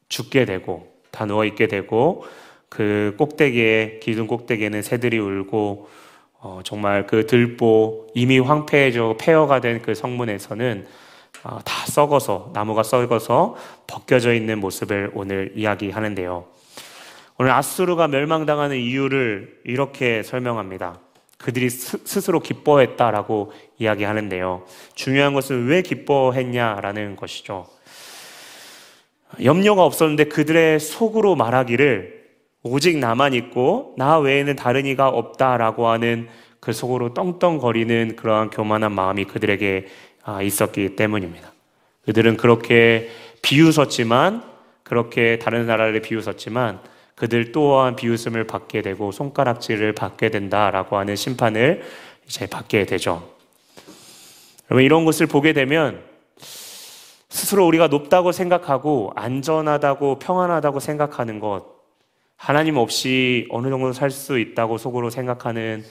죽게 0.08 0.44
되고 0.44 0.92
다 1.10 1.24
누워 1.26 1.44
있게 1.44 1.66
되고 1.66 2.24
그 2.68 3.14
꼭대기에 3.18 4.00
기둥 4.02 4.26
꼭대기에는 4.26 4.82
새들이 4.82 5.18
울고 5.18 5.88
어, 6.38 6.60
정말 6.62 7.06
그 7.06 7.26
들보 7.26 8.08
이미 8.14 8.38
황폐해져 8.38 9.16
폐허가 9.18 9.60
된 9.60 9.80
그 9.82 9.94
성문에서는 9.94 10.86
어, 11.44 11.58
다 11.64 11.86
썩어서 11.86 12.50
나무가 12.54 12.82
썩어서 12.82 13.56
벗겨져 13.86 14.34
있는 14.34 14.58
모습을 14.58 15.10
오늘 15.14 15.52
이야기하는데요. 15.54 16.46
오늘 17.38 17.52
아수르가 17.52 18.08
멸망당하는 18.08 18.76
이유를 18.76 19.60
이렇게 19.64 20.22
설명합니다. 20.22 21.00
그들이 21.46 21.70
스, 21.70 21.98
스로 22.04 22.40
기뻐했다라고 22.40 23.52
이야기하는데요. 23.78 24.64
중요한 24.96 25.32
것은 25.32 25.66
왜 25.68 25.80
기뻐했냐라는 25.80 27.14
것이죠. 27.14 27.68
염려가 29.44 29.84
없었는데 29.84 30.24
그들의 30.24 30.80
속으로 30.80 31.36
말하기를 31.36 32.24
오직 32.64 32.98
나만 32.98 33.32
있고 33.34 33.94
나 33.96 34.18
외에는 34.18 34.56
다른 34.56 34.86
이가 34.86 35.08
없다라고 35.08 35.86
하는 35.86 36.26
그 36.58 36.72
속으로 36.72 37.14
떵떵거리는 37.14 38.16
그러한 38.16 38.50
교만한 38.50 38.90
마음이 38.90 39.26
그들에게 39.26 39.86
아, 40.24 40.42
있었기 40.42 40.96
때문입니다. 40.96 41.52
그들은 42.06 42.38
그렇게 42.38 43.08
비웃었지만 43.42 44.42
그렇게 44.82 45.38
다른 45.38 45.64
나라를 45.68 46.02
비웃었지만 46.02 46.80
그들 47.16 47.50
또한 47.50 47.96
비웃음을 47.96 48.46
받게 48.46 48.82
되고 48.82 49.10
손가락질을 49.10 49.94
받게 49.94 50.30
된다라고 50.30 50.98
하는 50.98 51.16
심판을 51.16 51.82
이제 52.26 52.46
받게 52.46 52.86
되죠. 52.86 53.28
여러분 54.70 54.84
이런 54.84 55.04
것을 55.04 55.26
보게 55.26 55.52
되면 55.52 56.02
스스로 57.28 57.66
우리가 57.66 57.88
높다고 57.88 58.32
생각하고 58.32 59.12
안전하다고 59.16 60.18
평안하다고 60.18 60.80
생각하는 60.80 61.40
것 61.40 61.64
하나님 62.36 62.76
없이 62.76 63.46
어느 63.50 63.68
정도 63.68 63.92
살 63.92 64.10
수 64.10 64.38
있다고 64.38 64.76
속으로 64.76 65.08
생각하는 65.08 65.84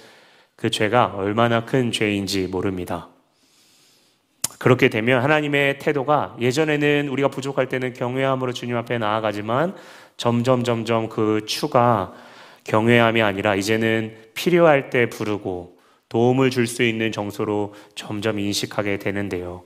그 0.55 0.69
죄가 0.69 1.15
얼마나 1.15 1.65
큰 1.65 1.91
죄인지 1.91 2.47
모릅니다. 2.47 3.09
그렇게 4.59 4.89
되면 4.89 5.21
하나님의 5.21 5.79
태도가 5.79 6.37
예전에는 6.39 7.09
우리가 7.09 7.27
부족할 7.29 7.67
때는 7.67 7.93
경외함으로 7.93 8.53
주님 8.53 8.77
앞에 8.77 8.97
나아가지만 8.97 9.75
점점 10.17 10.63
점점 10.63 11.09
그 11.09 11.41
추가 11.45 12.13
경외함이 12.63 13.21
아니라 13.21 13.55
이제는 13.55 14.15
필요할 14.33 14.89
때 14.89 15.09
부르고 15.09 15.77
도움을 16.09 16.49
줄 16.49 16.67
수 16.67 16.83
있는 16.83 17.11
정서로 17.11 17.73
점점 17.95 18.39
인식하게 18.39 18.99
되는데요. 18.99 19.63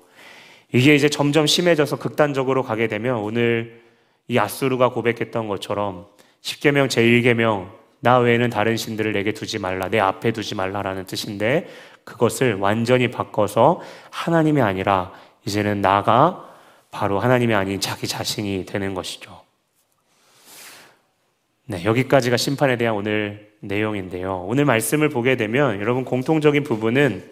이게 0.71 0.95
이제 0.95 1.09
점점 1.09 1.47
심해져서 1.47 1.97
극단적으로 1.97 2.63
가게 2.63 2.87
되면 2.87 3.17
오늘 3.17 3.81
이 4.27 4.37
아수르가 4.37 4.89
고백했던 4.89 5.47
것처럼 5.47 6.07
10계명 6.41 6.87
제1계명 6.87 7.69
나 8.01 8.17
외에는 8.19 8.49
다른 8.49 8.77
신들을 8.77 9.11
내게 9.11 9.33
두지 9.33 9.59
말라 9.59 9.89
내 9.89 9.99
앞에 9.99 10.31
두지 10.31 10.55
말라라는 10.55 11.05
뜻인데 11.05 11.67
그것을 12.03 12.55
완전히 12.55 13.09
바꿔서 13.09 13.81
하나님이 14.11 14.61
아니라 14.61 15.11
이제는 15.45 15.81
나가 15.81 16.45
바로 16.91 17.19
하나님이 17.19 17.53
아닌 17.53 17.79
자기 17.79 18.07
자신이 18.07 18.65
되는 18.65 18.93
것이죠. 18.93 19.48
네, 21.71 21.85
여기까지가 21.85 22.35
심판에 22.35 22.77
대한 22.77 22.95
오늘 22.95 23.47
내용인데요. 23.59 24.43
오늘 24.47 24.65
말씀을 24.65 25.07
보게 25.09 25.37
되면 25.37 25.79
여러분 25.79 26.03
공통적인 26.03 26.63
부분은 26.63 27.23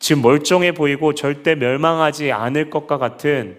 지금 0.00 0.22
멀쩡해 0.22 0.72
보이고 0.72 1.14
절대 1.14 1.54
멸망하지 1.54 2.32
않을 2.32 2.68
것과 2.68 2.98
같은 2.98 3.58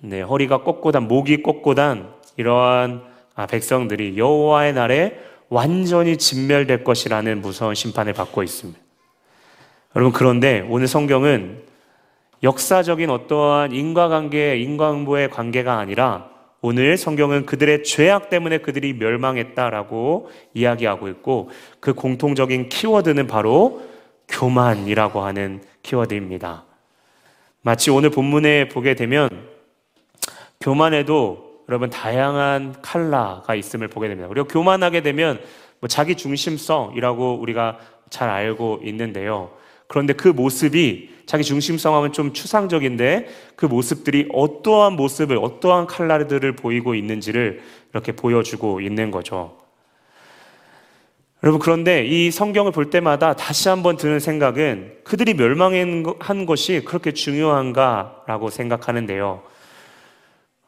네, 0.00 0.20
허리가 0.20 0.64
꼿꼿한 0.64 1.06
목이 1.06 1.44
꼿꼿한 1.44 2.12
이러한 2.36 3.04
아, 3.36 3.46
백성들이 3.46 4.18
여호와의 4.18 4.72
날에 4.72 5.16
완전히 5.48 6.16
진멸될 6.16 6.82
것이라는 6.82 7.40
무서운 7.40 7.76
심판을 7.76 8.14
받고 8.14 8.42
있습니다. 8.42 8.80
여러분 9.94 10.12
그런데 10.12 10.66
오늘 10.68 10.88
성경은 10.88 11.62
역사적인 12.42 13.10
어떠한 13.10 13.70
인과관계, 13.70 14.58
인과응보의 14.58 15.30
관계가 15.30 15.78
아니라 15.78 16.35
오늘 16.60 16.96
성경은 16.96 17.46
그들의 17.46 17.84
죄악 17.84 18.30
때문에 18.30 18.58
그들이 18.58 18.94
멸망했다라고 18.94 20.30
이야기하고 20.54 21.08
있고 21.08 21.50
그 21.80 21.92
공통적인 21.94 22.68
키워드는 22.68 23.26
바로 23.26 23.82
교만이라고 24.28 25.20
하는 25.20 25.62
키워드입니다. 25.82 26.64
마치 27.62 27.90
오늘 27.90 28.10
본문에 28.10 28.68
보게 28.68 28.94
되면 28.94 29.28
교만에도 30.60 31.64
여러분 31.68 31.90
다양한 31.90 32.76
칼라가 32.80 33.54
있음을 33.54 33.88
보게 33.88 34.08
됩니다. 34.08 34.28
우리가 34.28 34.46
교만하게 34.48 35.02
되면 35.02 35.40
뭐 35.80 35.88
자기 35.88 36.14
중심성이라고 36.14 37.38
우리가 37.40 37.78
잘 38.08 38.30
알고 38.30 38.80
있는데요. 38.84 39.50
그런데 39.88 40.12
그 40.12 40.28
모습이 40.28 41.10
자기 41.26 41.42
중심성하면 41.42 42.12
좀 42.12 42.32
추상적인데 42.32 43.26
그 43.56 43.66
모습들이 43.66 44.28
어떠한 44.32 44.94
모습을 44.94 45.38
어떠한 45.38 45.86
칼라들을 45.86 46.52
보이고 46.52 46.94
있는지를 46.94 47.60
이렇게 47.92 48.12
보여주고 48.12 48.80
있는 48.80 49.10
거죠. 49.10 49.58
여러분 51.42 51.60
그런데 51.60 52.04
이 52.04 52.30
성경을 52.30 52.72
볼 52.72 52.90
때마다 52.90 53.34
다시 53.34 53.68
한번 53.68 53.96
드는 53.96 54.20
생각은 54.20 54.98
그들이 55.04 55.34
멸망한 55.34 56.46
것이 56.46 56.82
그렇게 56.84 57.12
중요한가라고 57.12 58.50
생각하는데요. 58.50 59.42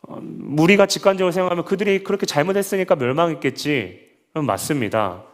어, 0.03 0.21
우리가 0.59 0.87
직관적으로 0.87 1.33
생각하면 1.33 1.65
그들이 1.65 2.05
그렇게 2.05 2.27
잘못했으니까 2.27 2.97
멸망했겠지. 2.97 4.09
맞습니다. 4.35 5.25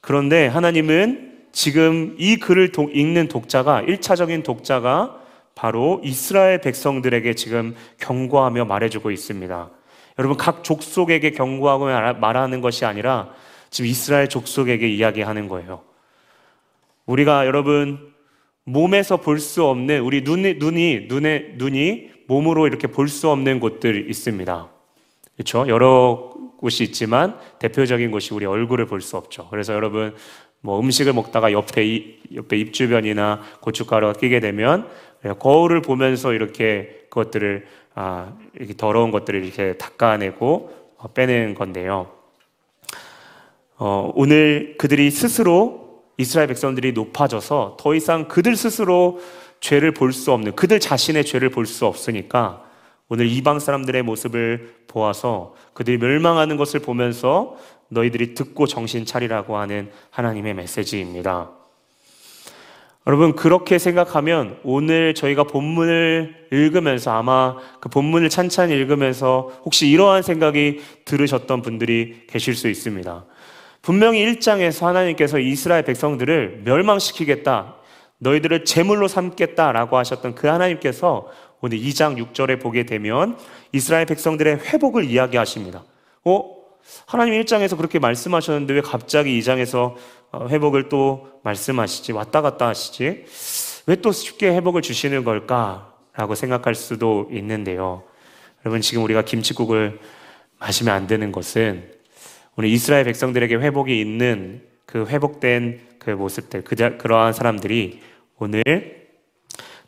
그런데 0.00 0.46
하나님은 0.46 1.33
지금 1.54 2.16
이 2.18 2.36
글을 2.36 2.72
읽는 2.92 3.28
독자가, 3.28 3.82
1차적인 3.82 4.42
독자가 4.42 5.20
바로 5.54 6.00
이스라엘 6.02 6.60
백성들에게 6.60 7.32
지금 7.34 7.76
경고하며 8.00 8.64
말해주고 8.64 9.12
있습니다. 9.12 9.70
여러분, 10.18 10.36
각 10.36 10.64
족속에게 10.64 11.30
경고하고 11.30 11.84
말하는 12.18 12.60
것이 12.60 12.84
아니라 12.84 13.30
지금 13.70 13.88
이스라엘 13.88 14.28
족속에게 14.28 14.88
이야기하는 14.88 15.48
거예요. 15.48 15.84
우리가 17.06 17.46
여러분, 17.46 18.12
몸에서 18.64 19.18
볼 19.18 19.38
수 19.38 19.64
없는, 19.64 20.00
우리 20.00 20.22
눈이, 20.22 20.54
눈이, 20.54 21.06
눈에, 21.08 21.52
눈이 21.54 22.10
몸으로 22.26 22.66
이렇게 22.66 22.88
볼 22.88 23.06
수 23.06 23.30
없는 23.30 23.60
곳들이 23.60 24.08
있습니다. 24.08 24.68
그렇죠? 25.36 25.68
여러 25.68 26.34
곳이 26.58 26.82
있지만 26.84 27.38
대표적인 27.58 28.10
곳이 28.10 28.32
우리 28.32 28.46
얼굴을 28.46 28.86
볼 28.86 29.00
수 29.02 29.16
없죠. 29.16 29.48
그래서 29.50 29.74
여러분 29.74 30.14
뭐 30.64 30.80
음식을 30.80 31.12
먹다가 31.12 31.52
옆에 31.52 31.84
이, 31.84 32.16
옆에 32.34 32.56
입 32.56 32.72
주변이나 32.72 33.42
고춧가루가 33.60 34.14
끼게 34.14 34.40
되면 34.40 34.88
거울을 35.38 35.82
보면서 35.82 36.32
이렇게 36.32 37.04
그것들을 37.10 37.66
아, 37.94 38.32
이렇게 38.54 38.72
더러운 38.74 39.10
것들을 39.10 39.44
이렇게 39.44 39.76
닦아내고 39.76 40.72
빼는 41.12 41.54
건데요. 41.54 42.10
어, 43.76 44.10
오늘 44.14 44.76
그들이 44.78 45.10
스스로 45.10 46.02
이스라엘 46.16 46.48
백성들이 46.48 46.92
높아져서 46.92 47.76
더 47.78 47.94
이상 47.94 48.26
그들 48.26 48.56
스스로 48.56 49.20
죄를 49.60 49.92
볼 49.92 50.12
수 50.12 50.32
없는 50.32 50.56
그들 50.56 50.80
자신의 50.80 51.26
죄를 51.26 51.50
볼 51.50 51.66
수 51.66 51.84
없으니까 51.84 52.64
오늘 53.10 53.26
이방 53.26 53.58
사람들의 53.58 54.02
모습을 54.02 54.76
보아서 54.88 55.54
그들이 55.74 55.98
멸망하는 55.98 56.56
것을 56.56 56.80
보면서 56.80 57.56
너희들이 57.88 58.34
듣고 58.34 58.66
정신 58.66 59.04
차리라고 59.04 59.56
하는 59.56 59.90
하나님의 60.10 60.54
메시지입니다. 60.54 61.50
여러분, 63.06 63.36
그렇게 63.36 63.78
생각하면 63.78 64.58
오늘 64.64 65.14
저희가 65.14 65.44
본문을 65.44 66.48
읽으면서 66.50 67.10
아마 67.10 67.56
그 67.80 67.90
본문을 67.90 68.30
찬찬히 68.30 68.72
읽으면서 68.74 69.52
혹시 69.64 69.88
이러한 69.88 70.22
생각이 70.22 70.80
들으셨던 71.04 71.60
분들이 71.60 72.22
계실 72.28 72.54
수 72.54 72.68
있습니다. 72.68 73.26
분명히 73.82 74.24
1장에서 74.24 74.86
하나님께서 74.86 75.38
이스라엘 75.38 75.84
백성들을 75.84 76.62
멸망시키겠다. 76.64 77.74
너희들을 78.18 78.64
제물로 78.64 79.06
삼겠다라고 79.06 79.98
하셨던 79.98 80.34
그 80.34 80.46
하나님께서 80.46 81.28
오늘 81.60 81.78
2장 81.78 82.16
6절에 82.32 82.60
보게 82.60 82.86
되면 82.86 83.36
이스라엘 83.72 84.06
백성들의 84.06 84.60
회복을 84.60 85.04
이야기하십니다. 85.04 85.84
어? 86.24 86.53
하나님 87.06 87.40
1장에서 87.42 87.76
그렇게 87.76 87.98
말씀하셨는데 87.98 88.74
왜 88.74 88.80
갑자기 88.80 89.38
2장에서 89.40 89.94
어, 90.30 90.48
회복을 90.48 90.88
또 90.88 91.28
말씀하시지? 91.42 92.12
왔다 92.12 92.42
갔다 92.42 92.68
하시지? 92.68 93.24
왜 93.86 93.96
또 93.96 94.12
쉽게 94.12 94.48
회복을 94.48 94.82
주시는 94.82 95.24
걸까? 95.24 95.94
라고 96.14 96.34
생각할 96.34 96.74
수도 96.74 97.28
있는데요. 97.32 98.04
여러분, 98.64 98.80
지금 98.80 99.02
우리가 99.04 99.22
김치국을 99.22 99.98
마시면 100.58 100.94
안 100.94 101.06
되는 101.06 101.32
것은 101.32 101.90
오늘 102.56 102.70
이스라엘 102.70 103.04
백성들에게 103.04 103.56
회복이 103.56 104.00
있는 104.00 104.62
그 104.86 105.06
회복된 105.06 105.80
그 105.98 106.10
모습들, 106.10 106.62
그, 106.62 106.76
그러한 106.98 107.32
사람들이 107.32 108.00
오늘 108.38 108.62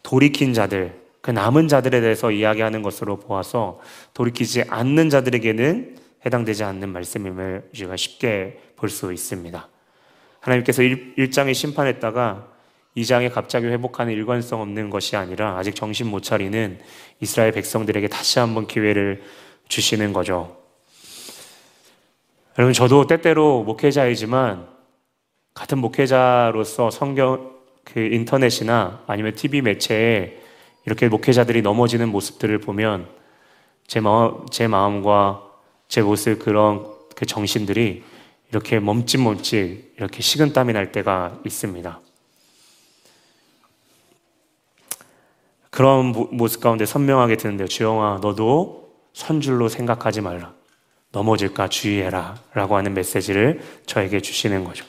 돌이킨 0.02 0.52
자들, 0.52 0.94
그 1.20 1.30
남은 1.30 1.68
자들에 1.68 2.00
대해서 2.00 2.30
이야기하는 2.30 2.82
것으로 2.82 3.18
보아서 3.18 3.80
돌이키지 4.14 4.64
않는 4.68 5.10
자들에게는 5.10 5.96
해당되지 6.26 6.64
않는 6.64 6.88
말씀임을 6.90 7.70
우리가 7.72 7.96
쉽게 7.96 8.60
볼 8.76 8.90
수 8.90 9.12
있습니다. 9.12 9.68
하나님께서 10.40 10.82
1장에 10.82 11.54
심판했다가 11.54 12.48
2장에 12.96 13.32
갑자기 13.32 13.66
회복하는 13.66 14.12
일관성 14.12 14.60
없는 14.60 14.90
것이 14.90 15.16
아니라 15.16 15.56
아직 15.56 15.74
정신 15.74 16.08
못 16.08 16.22
차리는 16.22 16.78
이스라엘 17.20 17.52
백성들에게 17.52 18.08
다시 18.08 18.38
한번 18.38 18.66
기회를 18.66 19.22
주시는 19.68 20.12
거죠. 20.12 20.56
여러분, 22.58 22.72
저도 22.72 23.06
때때로 23.06 23.64
목회자이지만 23.64 24.66
같은 25.52 25.78
목회자로서 25.78 26.90
성경, 26.90 27.54
그 27.84 28.00
인터넷이나 28.00 29.02
아니면 29.06 29.34
TV 29.34 29.60
매체에 29.62 30.40
이렇게 30.86 31.08
목회자들이 31.08 31.62
넘어지는 31.62 32.08
모습들을 32.08 32.58
보면 32.60 33.08
제 33.86 34.00
마음, 34.00 34.46
제 34.50 34.68
마음과 34.68 35.45
제 35.88 36.02
모습 36.02 36.38
그런 36.38 36.86
그 37.14 37.26
정신들이 37.26 38.02
이렇게 38.50 38.78
멈칫멈칫 38.80 39.94
이렇게 39.96 40.22
식은 40.22 40.52
땀이 40.52 40.72
날 40.72 40.92
때가 40.92 41.40
있습니다. 41.44 42.00
그런 45.70 46.12
모습 46.32 46.62
가운데 46.62 46.86
선명하게 46.86 47.36
드는데요. 47.36 47.68
주영아, 47.68 48.20
너도 48.22 48.94
선줄로 49.12 49.68
생각하지 49.68 50.22
말라. 50.22 50.54
넘어질까 51.12 51.68
주의해라. 51.68 52.36
라고 52.54 52.76
하는 52.76 52.94
메시지를 52.94 53.60
저에게 53.84 54.20
주시는 54.20 54.64
거죠. 54.64 54.84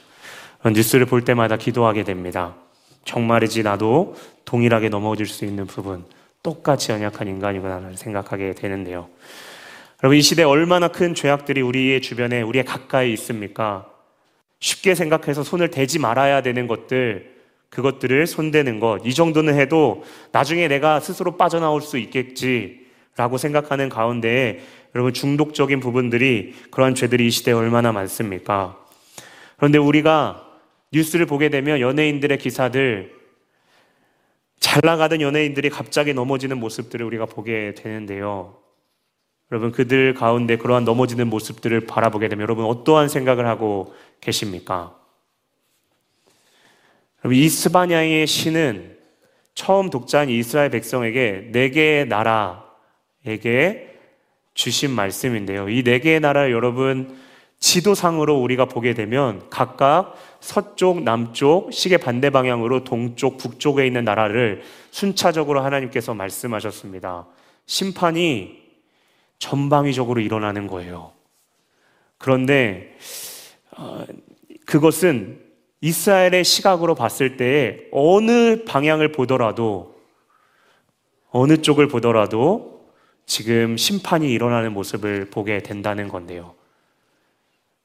뉴스를 0.64 1.06
볼 1.06 1.24
때마다 1.24 1.56
기도하게 1.56 2.04
됩니다. 2.04 2.56
정말이지 3.04 3.62
나도 3.62 4.16
동일하게 4.44 4.88
넘어질 4.88 5.26
수 5.26 5.44
있는 5.44 5.66
부분, 5.66 6.04
똑같이 6.42 6.92
연약한 6.92 7.28
인간이구나를 7.28 7.96
생각하게 7.96 8.54
되는데요. 8.54 9.08
여러분, 10.02 10.16
이 10.16 10.22
시대에 10.22 10.44
얼마나 10.44 10.88
큰 10.88 11.14
죄악들이 11.14 11.60
우리의 11.60 12.00
주변에, 12.00 12.42
우리의 12.42 12.64
가까이 12.64 13.12
있습니까? 13.14 13.90
쉽게 14.60 14.94
생각해서 14.94 15.42
손을 15.42 15.70
대지 15.70 15.98
말아야 15.98 16.40
되는 16.42 16.66
것들, 16.66 17.38
그것들을 17.70 18.26
손대는 18.26 18.80
것, 18.80 19.00
이 19.04 19.12
정도는 19.12 19.58
해도 19.58 20.04
나중에 20.32 20.68
내가 20.68 21.00
스스로 21.00 21.36
빠져나올 21.36 21.82
수 21.82 21.98
있겠지라고 21.98 23.38
생각하는 23.38 23.88
가운데 23.88 24.60
여러분 24.94 25.12
중독적인 25.12 25.80
부분들이 25.80 26.54
그러한 26.70 26.94
죄들이 26.94 27.26
이 27.26 27.30
시대에 27.30 27.54
얼마나 27.54 27.92
많습니까? 27.92 28.78
그런데 29.56 29.78
우리가 29.78 30.46
뉴스를 30.92 31.26
보게 31.26 31.50
되면 31.50 31.80
연예인들의 31.80 32.38
기사들 32.38 33.12
잘 34.60 34.80
나가던 34.82 35.20
연예인들이 35.20 35.68
갑자기 35.68 36.14
넘어지는 36.14 36.58
모습들을 36.58 37.04
우리가 37.04 37.26
보게 37.26 37.74
되는데요. 37.74 38.56
여러분 39.50 39.72
그들 39.72 40.14
가운데 40.14 40.56
그러한 40.56 40.84
넘어지는 40.84 41.28
모습들을 41.28 41.86
바라보게 41.86 42.28
되면 42.28 42.42
여러분 42.42 42.66
어떠한 42.66 43.08
생각을 43.08 43.46
하고 43.46 43.94
계십니까? 44.20 44.94
여러분 47.24 47.36
이스바냐의 47.38 48.26
시는 48.26 48.96
처음 49.54 49.90
독자인 49.90 50.28
이스라엘 50.30 50.70
백성에게 50.70 51.48
네 51.52 51.70
개의 51.70 52.06
나라에게 52.06 53.98
주신 54.54 54.90
말씀인데요. 54.90 55.68
이 55.68 55.82
네 55.82 55.98
개의 55.98 56.20
나라를 56.20 56.52
여러분 56.52 57.16
지도상으로 57.58 58.36
우리가 58.38 58.66
보게 58.66 58.94
되면 58.94 59.42
각각 59.50 60.14
서쪽, 60.40 61.02
남쪽, 61.02 61.72
시계 61.72 61.96
반대 61.96 62.30
방향으로 62.30 62.84
동쪽, 62.84 63.36
북쪽에 63.38 63.84
있는 63.84 64.04
나라를 64.04 64.62
순차적으로 64.92 65.62
하나님께서 65.62 66.14
말씀하셨습니다. 66.14 67.26
심판이 67.66 68.67
전방위적으로 69.38 70.20
일어나는 70.20 70.66
거예요. 70.66 71.12
그런데 72.18 72.96
어, 73.76 74.04
그것은 74.66 75.40
이스라엘의 75.80 76.44
시각으로 76.44 76.94
봤을 76.94 77.36
때 77.36 77.86
어느 77.92 78.64
방향을 78.64 79.12
보더라도 79.12 79.96
어느 81.30 81.62
쪽을 81.62 81.88
보더라도 81.88 82.88
지금 83.26 83.76
심판이 83.76 84.30
일어나는 84.30 84.72
모습을 84.72 85.30
보게 85.30 85.58
된다는 85.62 86.08
건데요. 86.08 86.54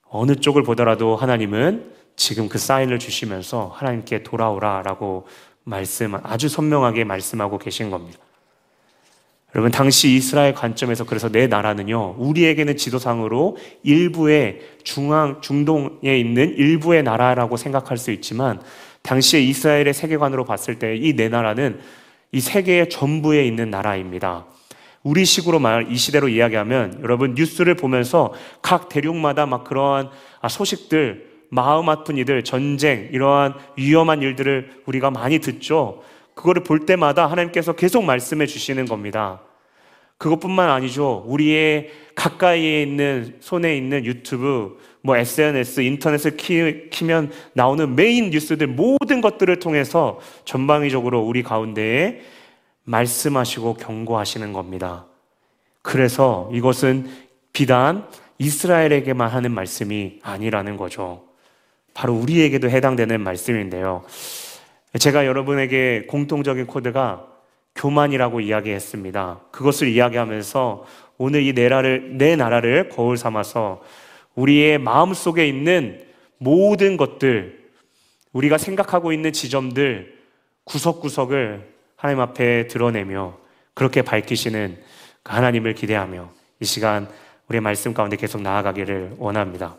어느 0.04 0.36
쪽을 0.36 0.64
보더라도 0.64 1.16
하나님은 1.16 1.92
지금 2.16 2.48
그 2.48 2.58
사인을 2.58 3.00
주시면서 3.00 3.68
하나님께 3.76 4.24
돌아오라라고 4.24 5.28
말씀 5.64 6.16
아주 6.24 6.50
선명하게 6.50 7.04
말씀하고 7.04 7.58
계신 7.58 7.90
겁니다. 7.90 8.20
여러분 9.56 9.72
당시 9.72 10.10
이스라엘 10.16 10.54
관점에서 10.54 11.04
그래서 11.04 11.30
내 11.30 11.48
나라는요 11.48 12.16
우리에게는 12.18 12.76
지도상으로 12.76 13.58
일부의 13.84 14.62
중앙 14.84 15.42
중동에 15.42 16.18
있는 16.18 16.56
일부의 16.58 17.04
나라라고 17.04 17.58
생각할 17.58 17.98
수 17.98 18.12
있지만 18.12 18.60
당시에 19.04 19.42
이스라엘의 19.42 19.94
세계관으로 19.94 20.46
봤을 20.46 20.80
때 20.80 20.96
이 20.96 21.14
네 21.16 21.30
나라는 21.30 21.80
이 22.32 22.40
세계의 22.40 22.90
전부에 22.90 23.46
있는 23.46 23.70
나라입니다. 23.70 24.46
우리 25.04 25.24
식으로 25.26 25.60
말, 25.60 25.92
이 25.92 25.98
시대로 25.98 26.30
이야기하면 26.30 27.02
여러분 27.04 27.36
뉴스를 27.36 27.76
보면서 27.76 28.34
각 28.62 28.90
대륙마다 28.90 29.46
막 29.46 29.66
그러한 29.66 30.10
아, 30.42 30.48
소식들, 30.48 31.28
마음 31.50 31.90
아픈 31.90 32.18
일들, 32.18 32.44
전쟁, 32.44 33.10
이러한 33.12 33.54
위험한 33.78 34.22
일들을 34.24 34.82
우리가 34.88 35.12
많이 35.12 35.40
듣죠. 35.40 36.02
그거를 36.34 36.64
볼 36.64 36.86
때마다 36.86 37.28
하나님께서 37.28 37.74
계속 37.74 38.04
말씀해 38.04 38.46
주시는 38.46 38.86
겁니다. 38.86 39.42
그것뿐만 40.18 40.70
아니죠. 40.70 41.24
우리의 41.28 41.92
가까이에 42.16 42.82
있는 42.82 43.36
손에 43.40 43.76
있는 43.76 44.06
유튜브, 44.06 44.80
뭐 45.02 45.18
SNS, 45.18 45.82
인터넷을 45.82 46.38
키, 46.38 46.90
키면 46.90 47.32
나오는 47.54 47.96
메인 47.96 48.30
뉴스들 48.30 48.68
모든 48.68 49.20
것들을 49.20 49.60
통해서 49.60 50.20
전방위적으로 50.46 51.22
우리 51.22 51.44
가운데에 51.44 52.22
말씀하시고 52.86 53.76
경고하시는 53.76 54.54
겁니다. 54.54 55.06
그래서 55.82 56.50
이것은 56.54 57.10
비단 57.52 58.08
이스라엘에게만 58.38 59.30
하는 59.30 59.52
말씀이 59.52 60.20
아니라는 60.22 60.78
거죠. 60.78 61.24
바로 61.94 62.14
우리에게도 62.14 62.70
해당되는 62.70 63.22
말씀인데요. 63.22 64.04
제가 65.00 65.26
여러분에게 65.26 66.06
공통적인 66.08 66.68
코드가 66.68 67.28
교만이라고 67.76 68.42
이야기했습니다. 68.42 69.42
그것을 69.52 69.88
이야기하면서 69.88 70.86
오늘 71.18 71.44
이 71.44 71.54
나라를, 71.54 72.18
내 72.18 72.36
나라를 72.36 72.90
거울 72.90 73.18
삼아서 73.18 73.82
우리의 74.36 74.78
마음 74.78 75.14
속에 75.14 75.48
있는 75.48 76.04
모든 76.38 76.98
것들, 76.98 77.64
우리가 78.34 78.58
생각하고 78.58 79.14
있는 79.14 79.32
지점들, 79.32 80.18
구석구석을 80.66 81.74
하나님 81.96 82.22
앞에 82.22 82.68
드러내며 82.68 83.38
그렇게 83.74 84.02
밝히시는 84.02 84.78
그 85.24 85.32
하나님을 85.32 85.74
기대하며 85.74 86.30
이 86.60 86.66
시간 86.66 87.08
우리의 87.48 87.62
말씀 87.62 87.94
가운데 87.94 88.18
계속 88.18 88.42
나아가기를 88.42 89.16
원합니다. 89.18 89.76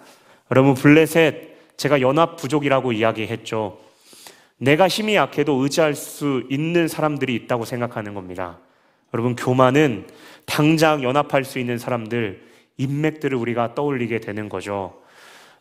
여러분 0.50 0.74
블레셋 0.74 1.77
제가 1.77 2.00
연합 2.00 2.37
부족이라고 2.37 2.92
이야기했죠. 2.92 3.79
내가 4.59 4.88
힘이 4.88 5.17
약해도 5.17 5.55
의지할 5.62 5.95
수 5.95 6.45
있는 6.49 6.88
사람들이 6.88 7.35
있다고 7.35 7.64
생각하는 7.64 8.14
겁니다. 8.14 8.59
여러분 9.12 9.37
교만은 9.37 10.07
당장 10.47 11.03
연합할 11.03 11.45
수 11.45 11.59
있는 11.59 11.79
사람들 11.79 12.43
인맥들을 12.77 13.37
우리가 13.37 13.75
떠올리게 13.75 14.21
되는 14.21 14.49
거죠. 14.49 15.01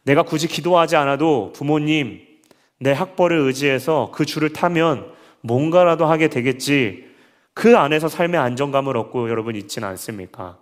내가 0.03 0.23
굳이 0.23 0.47
기도하지 0.47 0.95
않아도 0.95 1.53
부모님 1.55 2.21
내 2.79 2.91
학벌을 2.91 3.37
의지해서 3.37 4.11
그 4.13 4.25
줄을 4.25 4.51
타면 4.51 5.11
뭔가라도 5.41 6.05
하게 6.05 6.27
되겠지. 6.27 7.05
그 7.53 7.77
안에서 7.77 8.07
삶의 8.07 8.39
안정감을 8.39 8.97
얻고 8.97 9.29
여러분 9.29 9.55
있지는 9.55 9.87
않습니까? 9.89 10.57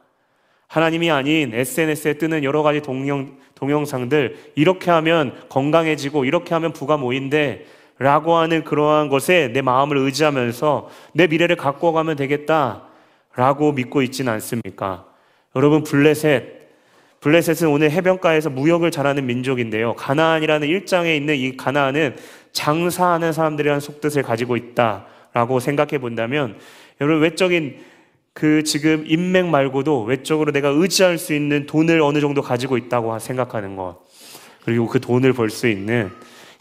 하나님이 0.68 1.12
아닌 1.12 1.54
SNS에 1.54 2.14
뜨는 2.14 2.44
여러 2.44 2.64
가지 2.64 2.82
동영, 2.82 3.38
동영상들, 3.56 4.54
이렇게 4.56 4.90
하면 4.90 5.36
건강해지고, 5.50 6.24
이렇게 6.24 6.54
하면 6.54 6.72
부가 6.72 6.96
모인데, 6.96 7.66
라고 8.02 8.36
하는 8.36 8.64
그러한 8.64 9.10
것에 9.10 9.50
내 9.54 9.62
마음을 9.62 9.96
의지하면서 9.96 10.90
내 11.14 11.28
미래를 11.28 11.56
갖고 11.56 11.94
가면 11.94 12.16
되겠다. 12.16 12.82
라고 13.36 13.74
믿고 13.74 14.02
있지는 14.02 14.34
않습니까? 14.34 15.06
여러분, 15.56 15.84
블레셋. 15.84 16.62
블레셋은 17.20 17.72
오늘 17.72 17.92
해변가에서 17.92 18.50
무역을 18.50 18.90
잘하는 18.90 19.28
민족인데요. 19.28 19.94
가나안이라는 19.94 20.68
일장에 20.68 21.16
있는 21.16 21.36
이 21.36 21.56
가나안은 21.56 22.16
장사하는 22.54 23.34
사람들이라는 23.34 23.80
속뜻을 23.80 24.24
가지고 24.24 24.58
있다 24.58 25.06
라고 25.34 25.60
생각해 25.60 26.00
본다면 26.00 26.58
여러분 27.00 27.22
외적인 27.22 27.78
그 28.34 28.64
지금 28.64 29.04
인맥 29.06 29.46
말고도 29.46 30.06
외적으로 30.06 30.52
내가 30.52 30.70
의지할 30.70 31.20
수 31.20 31.36
있는 31.36 31.68
돈을 31.68 32.02
어느 32.02 32.20
정도 32.20 32.42
가지고 32.42 32.78
있다고 32.78 33.20
생각하는 33.20 33.76
것. 33.76 34.00
그리고 34.66 34.88
그 34.88 35.00
돈을 35.00 35.34
벌 35.34 35.52
수 35.52 35.68
있는 35.68 36.10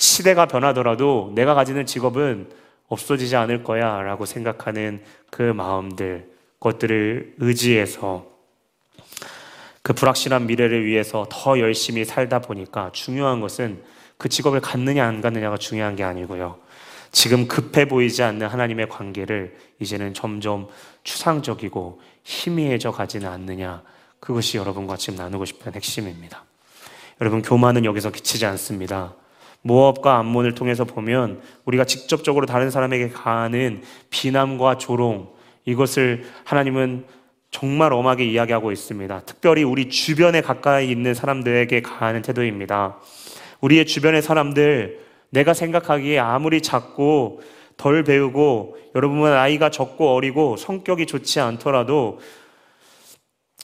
시대가 0.00 0.46
변하더라도 0.46 1.30
내가 1.34 1.54
가지는 1.54 1.84
직업은 1.84 2.48
없어지지 2.88 3.36
않을 3.36 3.62
거야 3.62 4.00
라고 4.00 4.24
생각하는 4.24 5.02
그 5.30 5.42
마음들, 5.42 6.26
것들을 6.58 7.34
의지해서 7.38 8.26
그 9.82 9.92
불확실한 9.92 10.46
미래를 10.46 10.86
위해서 10.86 11.26
더 11.30 11.58
열심히 11.58 12.06
살다 12.06 12.40
보니까 12.40 12.90
중요한 12.92 13.40
것은 13.40 13.82
그 14.16 14.30
직업을 14.30 14.60
갖느냐 14.60 15.06
안 15.06 15.20
갖느냐가 15.20 15.58
중요한 15.58 15.96
게 15.96 16.02
아니고요. 16.02 16.58
지금 17.12 17.46
급해 17.46 17.86
보이지 17.86 18.22
않는 18.22 18.46
하나님의 18.46 18.88
관계를 18.88 19.54
이제는 19.80 20.14
점점 20.14 20.68
추상적이고 21.04 22.00
희미해져 22.24 22.90
가지는 22.90 23.28
않느냐. 23.28 23.82
그것이 24.18 24.56
여러분과 24.56 24.96
지금 24.96 25.16
나누고 25.16 25.44
싶은 25.44 25.74
핵심입니다. 25.74 26.44
여러분, 27.20 27.42
교만은 27.42 27.84
여기서 27.84 28.10
그치지 28.10 28.46
않습니다. 28.46 29.14
모업과 29.62 30.18
암몬을 30.18 30.55
통해서 30.55 30.85
보면 30.85 31.40
우리가 31.64 31.85
직접적으로 31.85 32.46
다른 32.46 32.70
사람에게 32.70 33.11
가하는 33.11 33.83
비난과 34.11 34.79
조롱, 34.79 35.29
이것을 35.64 36.25
하나님은 36.44 37.05
정말 37.51 37.92
엄하게 37.92 38.25
이야기하고 38.25 38.73
있습니다. 38.73 39.20
특별히 39.27 39.62
우리 39.64 39.88
주변에 39.88 40.40
가까이 40.40 40.90
있는 40.90 41.14
사람들에게 41.14 41.83
가하는 41.83 42.23
태도입니다. 42.23 42.99
우리의 43.61 43.87
주변의 43.87 44.23
사람들, 44.23 45.01
내가 45.31 45.53
생각하기에 45.53 46.18
아무리 46.18 46.61
작고 46.61 47.42
덜 47.77 48.05
배우고 48.05 48.77
여러분은 48.94 49.33
아이가 49.33 49.70
적고 49.70 50.14
어리고 50.14 50.57
성격이 50.57 51.07
좋지 51.07 51.40
않더라도 51.40 52.20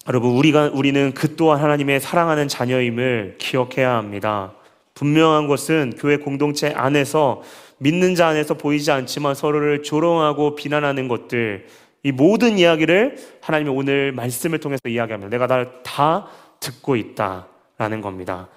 여러분 0.08 0.30
우리가 0.36 0.70
우리는 0.72 1.12
그 1.12 1.36
또한 1.36 1.60
하나님의 1.60 2.00
사랑하는 2.00 2.48
자녀임을 2.48 3.36
기억해야 3.38 3.96
합니다. 3.96 4.54
분명한 4.96 5.46
것은 5.46 5.92
교회 5.98 6.16
공동체 6.16 6.72
안에서 6.74 7.42
믿는 7.78 8.14
자 8.14 8.28
안에서 8.28 8.54
보이지 8.54 8.90
않지만 8.90 9.34
서로를 9.34 9.82
조롱하고 9.82 10.56
비난하는 10.56 11.06
것들 11.06 11.66
이 12.02 12.12
모든 12.12 12.58
이야기를 12.58 13.16
하나님이 13.42 13.70
오늘 13.70 14.12
말씀을 14.12 14.58
통해서 14.58 14.80
이야기합니다. 14.88 15.28
내가 15.28 15.82
다 15.82 16.26
듣고 16.60 16.96
있다라는 16.96 18.00
겁니다. 18.00 18.48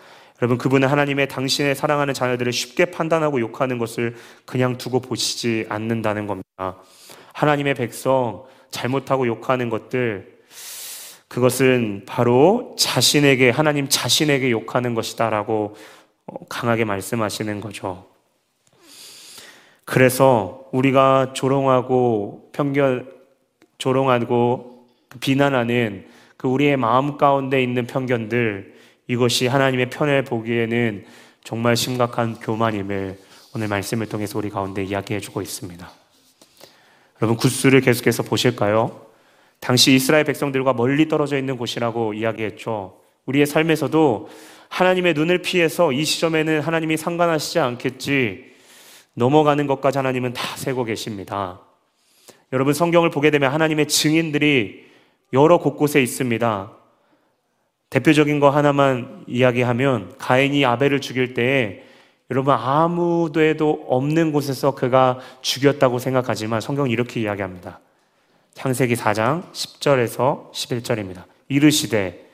여러분 0.42 0.58
그분은 0.58 0.88
하나님의 0.88 1.28
당신의 1.28 1.76
사랑하는 1.76 2.14
자녀들을 2.14 2.54
쉽게 2.54 2.86
판단하고 2.86 3.42
욕하는 3.42 3.78
것을 3.78 4.16
그냥 4.46 4.78
두고 4.78 5.02
보시지 5.02 5.66
않는다는 5.68 6.26
겁니다. 6.26 6.78
하나님의 7.34 7.74
백성 7.74 8.46
잘못하고 8.72 9.28
욕하는 9.28 9.70
것들 9.70 10.40
그것은 11.28 12.04
바로 12.06 12.76
자신에게 12.80 13.50
하나님 13.50 13.90
자신에게 13.90 14.50
욕하는 14.52 14.96
것이다라고 14.96 15.76
어, 15.76 15.76
강하게 16.50 16.86
말씀하시는 16.86 17.62
거죠. 17.62 18.06
그래서 19.86 20.68
우리가 20.72 21.34
조롱하고 21.34 22.50
편견 22.54 23.12
조롱하고 23.80 24.88
비난하는 25.20 26.06
그 26.38 26.48
우리의 26.48 26.78
마음 26.78 27.18
가운데 27.18 27.62
있는 27.64 27.88
편견들 27.88 28.76
이것이 29.08 29.48
하나님의 29.48 29.90
편을 29.90 30.24
보기에는 30.24 31.06
정말 31.44 31.76
심각한 31.76 32.36
교만임을 32.36 33.18
오늘 33.56 33.68
말씀을 33.68 34.08
통해서 34.08 34.38
우리 34.38 34.50
가운데 34.50 34.84
이야기해 34.84 35.20
주고 35.20 35.42
있습니다. 35.42 35.90
여러분 37.22 37.38
구스를 37.38 37.82
계속해서 37.82 38.24
보실까요? 38.24 39.08
당시 39.60 39.94
이스라엘 39.94 40.24
백성들과 40.24 40.74
멀리 40.74 41.08
떨어져 41.08 41.38
있는 41.38 41.58
곳이라고 41.58 42.14
이야기했죠. 42.14 43.00
우리의 43.26 43.46
삶에서도 43.46 44.30
하나님의 44.70 45.14
눈을 45.14 45.40
피해서 45.40 45.92
이 45.92 46.06
시점에는 46.06 46.62
하나님이 46.62 46.98
상관하시지 46.98 47.60
않겠지 47.60 48.46
넘어가는 49.14 49.68
것까지 49.68 49.98
하나님은 49.98 50.34
다 50.34 50.56
세고 50.56 50.86
계십니다. 50.86 51.60
여러분 52.54 52.74
성경을 52.74 53.12
보게 53.12 53.32
되면 53.32 53.52
하나님의 53.52 53.88
증인들이 53.88 54.86
여러 55.34 55.60
곳곳에 55.60 56.02
있습니다. 56.02 56.72
대표적인 57.90 58.40
거 58.40 58.50
하나만 58.50 59.26
이야기하면 59.28 60.16
가인이 60.18 60.64
아벨을 60.66 61.02
죽일 61.02 61.34
때에 61.34 61.84
여러분 62.32 62.54
아무데도 62.54 63.86
없는 63.88 64.32
곳에서 64.32 64.76
그가 64.76 65.20
죽였다고 65.42 65.98
생각하지만 65.98 66.62
성경은 66.62 66.92
이렇게 66.92 67.20
이야기합니다. 67.22 67.80
창세기 68.54 68.96
4장 68.96 69.52
10절에서 69.52 70.52
11절입니다. 70.52 71.24
이르시되 71.48 72.29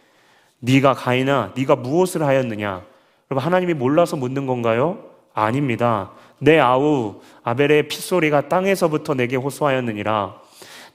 네가 0.65 0.93
가인아 0.93 1.53
네가 1.55 1.75
무엇을 1.75 2.23
하였느냐? 2.23 2.83
여러분 3.29 3.45
하나님이 3.45 3.73
몰라서 3.73 4.15
묻는 4.15 4.45
건가요? 4.45 5.03
아닙니다. 5.33 6.11
내 6.39 6.59
아우 6.59 7.21
아벨의 7.43 7.87
핏소리가 7.87 8.49
땅에서부터 8.49 9.13
내게 9.13 9.35
호소하였느니라. 9.35 10.41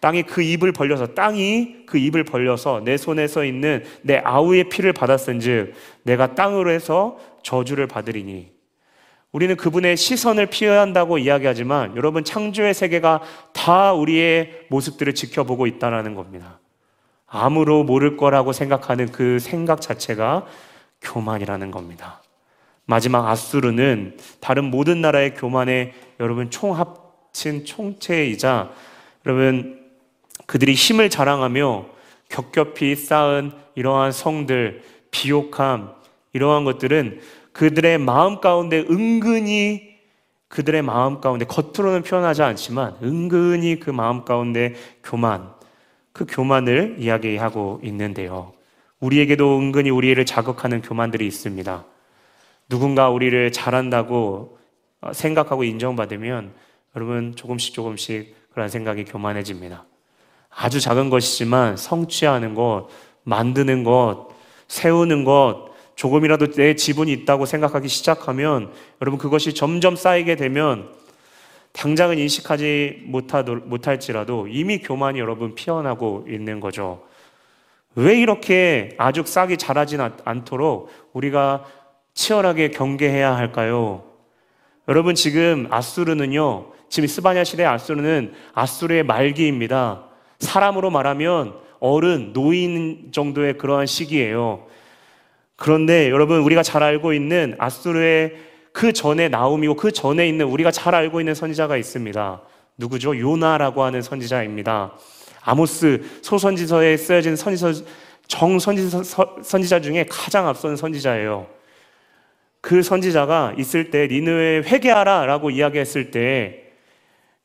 땅이 0.00 0.22
그 0.22 0.42
입을 0.42 0.72
벌려서 0.72 1.09
땅이 1.09 1.85
그 1.87 1.98
입을 1.98 2.24
벌려서 2.24 2.80
내 2.85 2.96
손에서 2.96 3.44
있는 3.44 3.85
내 4.02 4.18
아우의 4.24 4.70
피를 4.70 4.92
받았은즉 4.92 5.74
내가 6.04 6.35
땅으로 6.35 6.70
해서 6.70 7.18
저주를 7.42 7.87
받으리니 7.87 8.50
우리는 9.33 9.56
그분의 9.56 9.96
시선을 9.96 10.46
피해야 10.46 10.80
한다고 10.80 11.18
이야기하지만 11.18 11.96
여러분 11.96 12.24
창조의 12.24 12.74
세계가 12.74 13.20
다 13.52 13.92
우리의 13.92 14.66
모습들을 14.70 15.14
지켜보고 15.14 15.66
있다라는 15.66 16.14
겁니다. 16.14 16.59
아무로 17.30 17.84
모를 17.84 18.16
거라고 18.16 18.52
생각하는 18.52 19.12
그 19.12 19.38
생각 19.38 19.80
자체가 19.80 20.46
교만이라는 21.00 21.70
겁니다. 21.70 22.20
마지막 22.84 23.28
아수르는 23.28 24.18
다른 24.40 24.64
모든 24.64 25.00
나라의 25.00 25.34
교만의 25.34 25.94
여러분 26.18 26.50
총합친 26.50 27.64
총체이자 27.64 28.72
여러분 29.24 29.80
그들이 30.46 30.74
힘을 30.74 31.08
자랑하며 31.08 31.86
겹겹이 32.28 32.96
쌓은 32.96 33.52
이러한 33.76 34.10
성들, 34.10 34.82
비옥함, 35.12 35.92
이러한 36.32 36.64
것들은 36.64 37.20
그들의 37.52 37.98
마음 37.98 38.40
가운데 38.40 38.80
은근히 38.90 39.90
그들의 40.48 40.82
마음 40.82 41.20
가운데 41.20 41.44
겉으로는 41.44 42.02
표현하지 42.02 42.42
않지만 42.42 42.96
은근히 43.02 43.78
그 43.78 43.90
마음 43.90 44.24
가운데 44.24 44.74
교만, 45.04 45.52
그 46.12 46.27
교만을 46.29 46.96
이야기하고 46.99 47.81
있는데요. 47.85 48.53
우리에게도 49.01 49.59
은근히 49.59 49.90
우리를 49.90 50.23
자극하는 50.27 50.83
교만들이 50.83 51.27
있습니다. 51.27 51.85
누군가 52.68 53.11
우리를 53.11 53.51
잘한다고 53.53 54.59
생각하고 55.12 55.64
인정받으면 55.64 56.53
여러분 56.94 57.35
조금씩 57.35 57.75
조금씩 57.75 58.35
그런 58.53 58.68
생각이 58.68 59.05
교만해집니다. 59.05 59.85
아주 60.51 60.81
작은 60.81 61.11
것이지만 61.11 61.77
성취하는 61.77 62.55
것, 62.55 62.88
만드는 63.23 63.85
것, 63.85 64.29
세우는 64.68 65.25
것, 65.25 65.70
조금이라도 65.94 66.53
내 66.53 66.75
지분이 66.75 67.12
있다고 67.12 67.46
생각하기 67.46 67.88
시작하면 67.88 68.73
여러분 69.01 69.18
그것이 69.18 69.55
점점 69.55 69.96
쌓이게 69.96 70.37
되면 70.37 70.88
당장은 71.72 72.18
인식하지 72.18 73.04
못할지라도 73.04 74.48
이미 74.48 74.78
교만이 74.78 75.18
여러분 75.18 75.54
피어나고 75.54 76.26
있는 76.28 76.61
거죠. 76.61 77.04
왜 77.94 78.18
이렇게 78.18 78.94
아주 78.98 79.22
싹이 79.24 79.56
자라지 79.56 79.96
않도록 80.24 80.90
우리가 81.12 81.64
치열하게 82.14 82.70
경계해야 82.70 83.37
할까요? 83.37 84.04
여러분 84.88 85.14
지금 85.14 85.68
아수르는요. 85.70 86.72
지금 86.88 87.06
스바냐 87.06 87.44
시대 87.44 87.64
아수르는 87.64 88.35
아수르의 88.52 89.04
말기입니다. 89.04 90.04
사람으로 90.40 90.90
말하면 90.90 91.54
어른, 91.78 92.33
노인 92.33 93.11
정도의 93.12 93.59
그러한 93.59 93.87
시기예요. 93.87 94.66
그런데 95.56 96.11
여러분 96.11 96.40
우리가 96.40 96.62
잘 96.62 96.83
알고 96.83 97.12
있는 97.12 97.54
아수르의 97.59 98.49
그 98.72 98.92
전에 98.92 99.28
나옴이고 99.28 99.76
그 99.76 99.92
전에 99.92 100.28
있는 100.28 100.46
우리가 100.46 100.70
잘 100.70 100.94
알고 100.94 101.20
있는 101.20 101.35
선지자가 101.35 101.76
있습니다. 101.76 102.40
누구죠? 102.76 103.18
요나라고 103.18 103.83
하는 103.83 104.02
선지자입니다. 104.02 104.92
아모스 105.42 106.02
소선지서에 106.22 106.96
쓰여진 106.96 107.37
선지서 107.37 107.85
정선지서 108.26 109.42
선지자 109.42 109.80
중에 109.80 110.06
가장 110.09 110.46
앞선 110.46 110.76
선지자예요. 110.76 111.46
그 112.61 112.83
선지자가 112.83 113.54
있을 113.59 113.90
때 113.90 114.06
니느웨 114.06 114.62
회개하라라고 114.62 115.50
이야기했을 115.50 116.11
때 116.11 116.64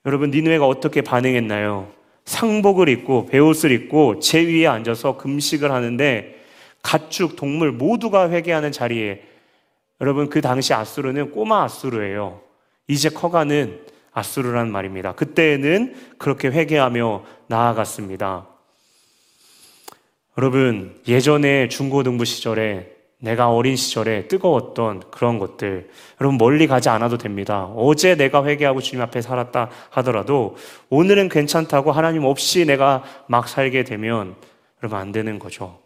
여러분 0.06 0.30
니느웨가 0.30 0.68
어떻게 0.68 1.02
반응했나요? 1.02 1.92
상복을 2.26 2.90
입고 2.90 3.28
베옷을 3.28 3.72
입고 3.72 4.20
제 4.20 4.42
위에 4.42 4.68
앉아서 4.68 5.18
금식을 5.18 5.72
하는데 5.72 6.36
가축 6.82 7.36
동물 7.36 7.72
모두가 7.72 8.30
회개하는 8.30 8.72
자리에 8.72 9.24
여러분 10.02 10.30
그 10.30 10.42
당시 10.42 10.74
아수르는 10.74 11.32
꼬마 11.32 11.64
아수르예요. 11.64 12.42
이제 12.88 13.10
커가는 13.10 13.86
아수르란 14.12 14.72
말입니다. 14.72 15.14
그때는 15.14 15.96
그렇게 16.18 16.50
회개하며 16.50 17.24
나아갔습니다. 17.48 18.48
여러분 20.38 21.00
예전에 21.08 21.70
중고등부 21.70 22.26
시절에 22.26 22.96
내가 23.20 23.50
어린 23.50 23.76
시절에 23.76 24.28
뜨거웠던 24.28 25.04
그런 25.10 25.40
것들, 25.40 25.90
여러분 26.22 26.38
멀리 26.38 26.68
가지 26.68 26.90
않아도 26.90 27.18
됩니다. 27.18 27.66
어제 27.76 28.16
내가 28.16 28.46
회개하고 28.46 28.82
주님 28.82 29.02
앞에 29.02 29.22
살았다 29.22 29.70
하더라도 29.92 30.58
오늘은 30.90 31.30
괜찮다고 31.30 31.92
하나님 31.92 32.26
없이 32.26 32.66
내가 32.66 33.04
막 33.28 33.48
살게 33.48 33.84
되면 33.84 34.36
여러분 34.84 35.00
안 35.00 35.12
되는 35.12 35.40
거죠. 35.40 35.80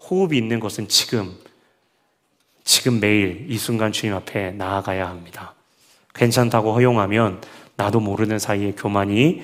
호흡이 0.00 0.36
있는 0.36 0.60
것은 0.60 0.88
지금, 0.88 1.32
지금 2.64 3.00
매일 3.00 3.46
이 3.48 3.58
순간 3.58 3.92
주님 3.92 4.14
앞에 4.14 4.52
나아가야 4.52 5.08
합니다. 5.08 5.54
괜찮다고 6.14 6.72
허용하면 6.74 7.40
나도 7.76 8.00
모르는 8.00 8.38
사이에 8.38 8.72
교만이 8.72 9.42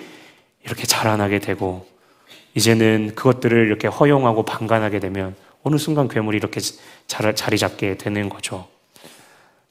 이렇게 0.64 0.86
자라나게 0.86 1.38
되고 1.38 1.86
이제는 2.54 3.14
그것들을 3.14 3.66
이렇게 3.66 3.88
허용하고 3.88 4.44
방관하게 4.44 5.00
되면 5.00 5.34
어느 5.62 5.76
순간 5.76 6.08
괴물이 6.08 6.36
이렇게 6.36 6.60
자리 7.06 7.58
잡게 7.58 7.96
되는 7.96 8.28
거죠. 8.28 8.68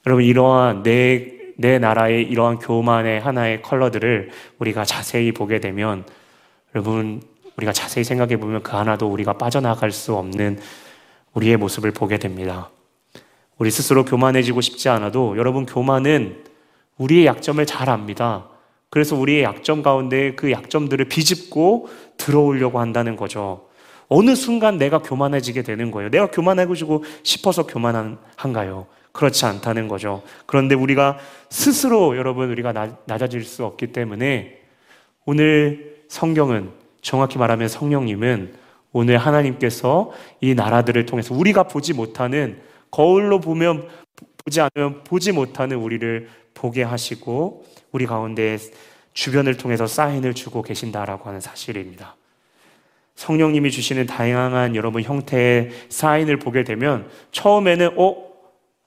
여러분, 0.06 0.24
이러한 0.24 0.82
내, 0.82 1.32
내 1.56 1.78
나라의 1.78 2.22
이러한 2.24 2.58
교만의 2.58 3.20
하나의 3.20 3.62
컬러들을 3.62 4.30
우리가 4.58 4.84
자세히 4.84 5.32
보게 5.32 5.60
되면 5.60 6.04
여러분, 6.74 7.22
우리가 7.56 7.72
자세히 7.72 8.04
생각해 8.04 8.36
보면 8.36 8.62
그 8.62 8.76
하나도 8.76 9.08
우리가 9.08 9.34
빠져나갈 9.34 9.90
수 9.90 10.14
없는 10.14 10.60
우리의 11.34 11.56
모습을 11.56 11.90
보게 11.90 12.18
됩니다. 12.18 12.70
우리 13.58 13.70
스스로 13.70 14.04
교만해지고 14.04 14.60
싶지 14.60 14.88
않아도 14.88 15.36
여러분, 15.36 15.66
교만은 15.66 16.44
우리의 16.96 17.26
약점을 17.26 17.64
잘 17.66 17.90
압니다. 17.90 18.46
그래서 18.90 19.16
우리의 19.16 19.42
약점 19.42 19.82
가운데 19.82 20.34
그 20.34 20.50
약점들을 20.50 21.06
비집고 21.06 21.88
들어오려고 22.16 22.80
한다는 22.80 23.16
거죠. 23.16 23.68
어느 24.08 24.34
순간 24.34 24.78
내가 24.78 24.98
교만해지게 24.98 25.62
되는 25.62 25.90
거예요. 25.90 26.08
내가 26.10 26.30
교만해지고 26.30 27.04
싶어서 27.22 27.66
교만한가요? 27.66 28.86
그렇지 29.12 29.44
않다는 29.44 29.88
거죠. 29.88 30.22
그런데 30.46 30.74
우리가 30.74 31.18
스스로 31.50 32.16
여러분 32.16 32.50
우리가 32.50 32.72
낮아질 33.04 33.42
수 33.44 33.64
없기 33.64 33.88
때문에 33.88 34.60
오늘 35.26 35.96
성경은 36.08 36.70
정확히 37.02 37.38
말하면 37.38 37.68
성령님은 37.68 38.54
오늘 38.92 39.18
하나님께서 39.18 40.12
이 40.40 40.54
나라들을 40.54 41.04
통해서 41.04 41.34
우리가 41.34 41.64
보지 41.64 41.92
못하는 41.92 42.58
거울로 42.90 43.40
보면 43.40 43.88
보지 44.44 44.60
않으면 44.60 45.04
보지 45.04 45.32
못하는 45.32 45.76
우리를 45.76 46.28
보게 46.54 46.82
하시고 46.82 47.64
우리 47.92 48.06
가운데 48.06 48.58
주변을 49.12 49.56
통해서 49.56 49.86
사인을 49.86 50.34
주고 50.34 50.62
계신다라고 50.62 51.28
하는 51.28 51.40
사실입니다. 51.40 52.16
성령님이 53.14 53.70
주시는 53.70 54.06
다양한 54.06 54.76
여러분 54.76 55.02
형태의 55.02 55.70
사인을 55.88 56.38
보게 56.38 56.62
되면 56.62 57.08
처음에는 57.32 57.98
어 57.98 58.28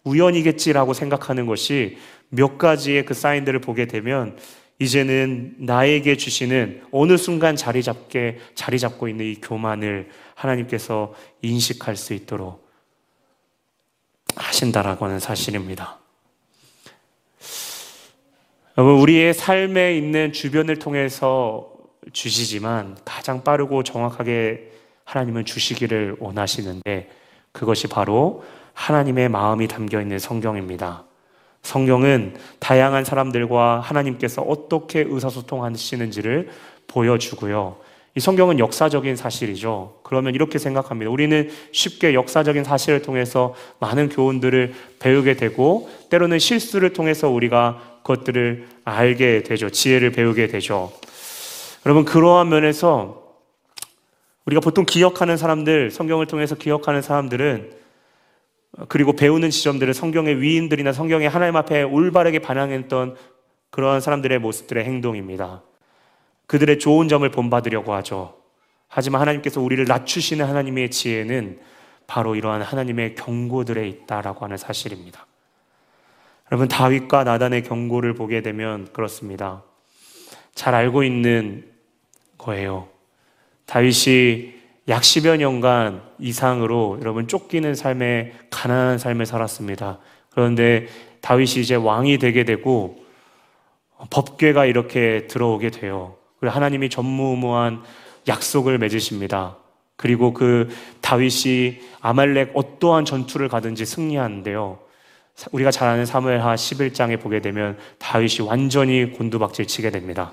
우연이겠지라고 0.05 0.93
생각하는 0.93 1.45
것이 1.45 1.97
몇 2.29 2.57
가지의 2.57 3.05
그 3.05 3.13
사인들을 3.13 3.59
보게 3.59 3.87
되면 3.87 4.37
이제는 4.79 5.55
나에게 5.59 6.17
주시는 6.17 6.81
어느 6.91 7.17
순간 7.17 7.55
자리 7.55 7.83
잡게 7.83 8.39
자리 8.55 8.79
잡고 8.79 9.09
있는 9.09 9.25
이 9.25 9.35
교만을 9.35 10.09
하나님께서 10.33 11.13
인식할 11.41 11.95
수 11.97 12.13
있도록 12.13 12.70
하신다라고 14.36 15.06
하는 15.06 15.20
사실입니다. 15.20 15.98
여러분 18.78 19.00
우리의 19.02 19.34
삶에 19.34 19.98
있는 19.98 20.32
주변을 20.32 20.80
통해서 20.80 21.72
주시지만 22.13 22.98
가장 23.06 23.44
빠르고 23.44 23.84
정확하게 23.84 24.72
하나님은 25.04 25.46
주시기를 25.46 26.17
원하시는데 26.20 27.10
그것이 27.52 27.88
바로 27.88 28.44
하나님의 28.74 29.30
마음이 29.30 29.67
담겨 29.67 30.02
있는 30.02 30.20
성경입니다. 30.20 31.04
성경은 31.63 32.38
다양한 32.60 33.04
사람들과 33.06 33.82
하나님께서 33.82 34.41
어떻게 34.41 35.02
의사소통하시는지를 35.08 36.50
보여주고요. 36.88 37.78
이 38.13 38.19
성경은 38.19 38.60
역사적인 38.60 39.15
사실이죠. 39.15 40.00
그러면 40.04 40.36
이렇게 40.36 40.60
생각합니다. 40.60 41.10
우리는 41.10 41.50
쉽게 41.71 42.13
역사적인 42.13 42.65
사실을 42.65 43.02
통해서 43.02 43.56
많은 43.80 44.10
교훈들을 44.10 44.74
배우게 45.00 45.36
되고, 45.36 45.89
때로는 46.10 46.38
실수를 46.39 46.91
통해서 46.91 47.30
우리가 47.30 48.00
그것들을 48.04 48.67
알게 48.84 49.43
되죠. 49.43 49.69
지혜를 49.69 50.12
배우게 50.12 50.47
되죠. 50.47 50.91
여러분, 51.86 52.04
그러한 52.04 52.50
면에서 52.50 53.21
우리가 54.45 54.60
보통 54.60 54.86
기억하는 54.86 55.38
사람들, 55.38 55.91
성경을 55.91 56.26
통해서 56.26 56.56
기억하는 56.56 57.02
사람들은 57.02 57.71
그리고 58.88 59.13
배우는 59.13 59.50
지점들은 59.50 59.93
성경의 59.93 60.41
위인들이나 60.41 60.93
성경의 60.93 61.30
하나님 61.30 61.56
앞에 61.56 61.84
올바르게 61.84 62.39
반항했던 62.39 63.15
그러한 63.69 64.02
사람들의 64.02 64.39
모습들의 64.39 64.84
행동입니다. 64.84 65.62
그들의 66.51 66.79
좋은 66.79 67.07
점을 67.07 67.27
본받으려고 67.31 67.93
하죠. 67.93 68.35
하지만 68.89 69.21
하나님께서 69.21 69.61
우리를 69.61 69.85
낮추시는 69.85 70.45
하나님의 70.45 70.91
지혜는 70.91 71.61
바로 72.07 72.35
이러한 72.35 72.61
하나님의 72.61 73.15
경고들에 73.15 73.87
있다라고 73.87 74.43
하는 74.43 74.57
사실입니다. 74.57 75.25
여러분 76.51 76.67
다윗과 76.67 77.23
나단의 77.23 77.63
경고를 77.63 78.15
보게 78.15 78.41
되면 78.41 78.91
그렇습니다. 78.91 79.63
잘 80.53 80.75
알고 80.75 81.03
있는 81.03 81.71
거예요. 82.37 82.89
다윗이 83.65 84.53
약 84.89 85.03
10여 85.03 85.37
년간 85.37 86.03
이상으로 86.19 86.97
여러분 86.99 87.29
쫓기는 87.29 87.73
삶에 87.75 88.33
가난한 88.49 88.97
삶을 88.97 89.25
살았습니다. 89.25 89.99
그런데 90.31 90.87
다윗이 91.21 91.61
이제 91.61 91.75
왕이 91.75 92.17
되게 92.17 92.43
되고 92.43 93.05
법궤가 94.09 94.65
이렇게 94.65 95.27
들어오게 95.27 95.69
돼요. 95.69 96.17
그리고 96.41 96.54
하나님이 96.54 96.89
전무후무한 96.89 97.84
약속을 98.27 98.80
맺으십니다. 98.80 99.58
그리고 99.95 100.34
그 100.34 100.69
다윗이 101.01 101.80
아말렉 102.01 102.52
어떠한 102.56 103.06
전투를 103.06 103.48
가든지 103.48 103.85
승리하는데요. 103.85 104.79
우리가 105.52 105.69
잘 105.69 105.87
아는 105.87 106.06
사무엘하 106.06 106.56
11장에 106.56 107.21
보게 107.21 107.42
되면 107.42 107.77
다윗이 108.00 108.48
완전히 108.48 109.12
곤두박질 109.12 109.67
치게 109.67 109.92
됩니다. 109.92 110.31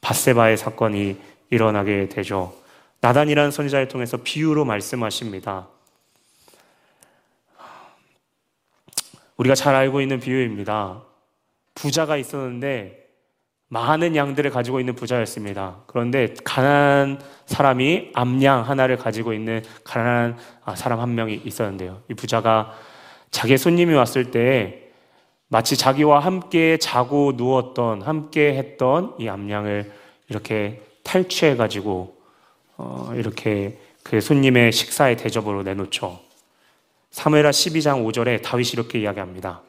바세바의 0.00 0.56
사건이 0.56 1.16
일어나게 1.50 2.08
되죠. 2.08 2.52
나단이라는 3.00 3.52
선지자를 3.52 3.86
통해서 3.86 4.16
비유로 4.16 4.64
말씀하십니다. 4.64 5.68
우리가 9.36 9.54
잘 9.54 9.76
알고 9.76 10.00
있는 10.00 10.18
비유입니다. 10.18 11.02
부자가 11.74 12.16
있었는데 12.16 13.03
많은 13.68 14.14
양들을 14.14 14.50
가지고 14.50 14.80
있는 14.80 14.94
부자였습니다. 14.94 15.82
그런데 15.86 16.34
가난한 16.44 17.20
사람이 17.46 18.10
암양 18.14 18.68
하나를 18.68 18.96
가지고 18.96 19.32
있는 19.32 19.62
가난한 19.84 20.36
아, 20.64 20.74
사람 20.74 21.00
한 21.00 21.14
명이 21.14 21.42
있었는데요. 21.44 22.02
이 22.10 22.14
부자가 22.14 22.72
자기 23.30 23.58
손님이 23.58 23.94
왔을 23.94 24.30
때 24.30 24.90
마치 25.48 25.76
자기와 25.76 26.20
함께 26.20 26.78
자고 26.78 27.32
누웠던 27.36 28.02
함께 28.02 28.54
했던 28.54 29.14
이 29.18 29.28
암양을 29.28 29.92
이렇게 30.28 30.82
탈취해 31.02 31.56
가지고 31.56 32.16
어, 32.76 33.12
이렇게 33.14 33.78
그 34.02 34.20
손님의 34.20 34.72
식사의 34.72 35.16
대접으로 35.16 35.62
내놓죠. 35.62 36.20
사무엘하 37.10 37.50
12장 37.50 38.04
5절에 38.04 38.42
다윗이 38.42 38.70
이렇게 38.72 39.00
이야기합니다. 39.00 39.62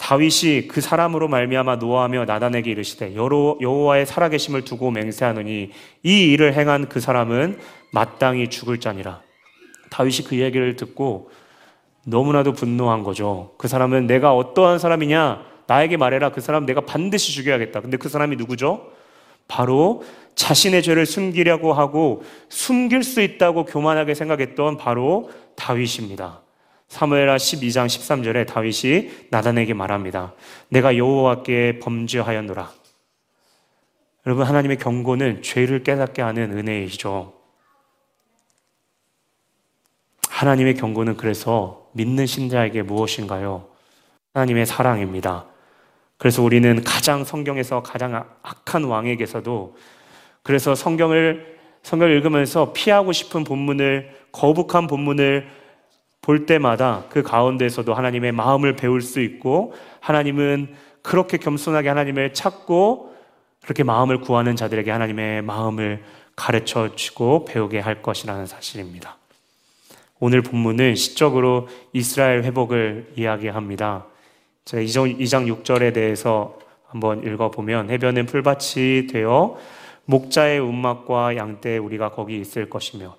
다윗이 0.00 0.66
그 0.66 0.80
사람으로 0.80 1.28
말미암아 1.28 1.76
노하며 1.76 2.24
나단에게 2.24 2.70
이르시되 2.70 3.14
여호와의 3.14 4.06
살아계심을 4.06 4.64
두고 4.64 4.90
맹세하노니 4.90 5.70
이 6.02 6.32
일을 6.32 6.54
행한 6.54 6.88
그 6.88 7.00
사람은 7.00 7.58
마땅히 7.92 8.48
죽을 8.48 8.80
자니라. 8.80 9.20
다윗이 9.90 10.24
그 10.26 10.38
얘기를 10.38 10.74
듣고 10.74 11.30
너무나도 12.06 12.54
분노한 12.54 13.02
거죠. 13.02 13.52
그 13.58 13.68
사람은 13.68 14.06
내가 14.06 14.34
어떠한 14.34 14.78
사람이냐? 14.78 15.44
나에게 15.66 15.98
말해라. 15.98 16.32
그 16.32 16.40
사람 16.40 16.64
내가 16.64 16.80
반드시 16.80 17.32
죽여야겠다. 17.32 17.82
근데 17.82 17.98
그 17.98 18.08
사람이 18.08 18.36
누구죠? 18.36 18.90
바로 19.48 20.02
자신의 20.34 20.82
죄를 20.82 21.04
숨기려고 21.04 21.74
하고 21.74 22.22
숨길 22.48 23.02
수 23.02 23.20
있다고 23.20 23.66
교만하게 23.66 24.14
생각했던 24.14 24.78
바로 24.78 25.30
다윗입니다. 25.56 26.40
사무엘하 26.90 27.36
12장 27.36 27.86
13절에 27.86 28.46
다윗이 28.48 29.28
나단에게 29.30 29.74
말합니다. 29.74 30.34
내가 30.68 30.96
여호와께 30.96 31.78
범죄하였노라. 31.78 32.68
여러분 34.26 34.44
하나님의 34.44 34.76
경고는 34.76 35.40
죄를 35.42 35.84
깨닫게 35.84 36.20
하는 36.20 36.58
은혜이죠. 36.58 37.32
하나님의 40.28 40.74
경고는 40.74 41.16
그래서 41.16 41.88
믿는 41.92 42.26
신자에게 42.26 42.82
무엇인가요? 42.82 43.68
하나님의 44.34 44.66
사랑입니다. 44.66 45.46
그래서 46.18 46.42
우리는 46.42 46.82
가장 46.82 47.24
성경에서 47.24 47.84
가장 47.84 48.28
악한 48.42 48.84
왕에게서도 48.84 49.76
그래서 50.42 50.74
성경을 50.74 51.60
성경을 51.82 52.16
읽으면서 52.16 52.72
피하고 52.72 53.12
싶은 53.12 53.44
본문을 53.44 54.10
거북한 54.32 54.88
본문을 54.88 55.59
볼 56.22 56.46
때마다 56.46 57.04
그 57.08 57.22
가운데서도 57.22 57.94
하나님의 57.94 58.32
마음을 58.32 58.76
배울 58.76 59.00
수 59.00 59.20
있고 59.20 59.74
하나님은 60.00 60.74
그렇게 61.02 61.38
겸손하게 61.38 61.88
하나님을 61.88 62.34
찾고 62.34 63.14
그렇게 63.62 63.84
마음을 63.84 64.20
구하는 64.20 64.56
자들에게 64.56 64.90
하나님의 64.90 65.42
마음을 65.42 66.02
가르쳐 66.36 66.94
주고 66.94 67.44
배우게 67.44 67.78
할 67.78 68.02
것이라는 68.02 68.46
사실입니다. 68.46 69.16
오늘 70.18 70.42
본문은 70.42 70.94
시적으로 70.96 71.68
이스라엘 71.92 72.44
회복을 72.44 73.12
이야기합니다. 73.16 74.06
제가 74.66 74.82
2장 74.82 75.62
6절에 75.62 75.94
대해서 75.94 76.58
한번 76.86 77.24
읽어보면 77.24 77.90
해변은 77.90 78.26
풀밭이 78.26 79.06
되어 79.06 79.58
목자의 80.04 80.58
운막과 80.58 81.36
양떼 81.36 81.78
우리가 81.78 82.10
거기 82.10 82.38
있을 82.38 82.68
것이며 82.68 83.16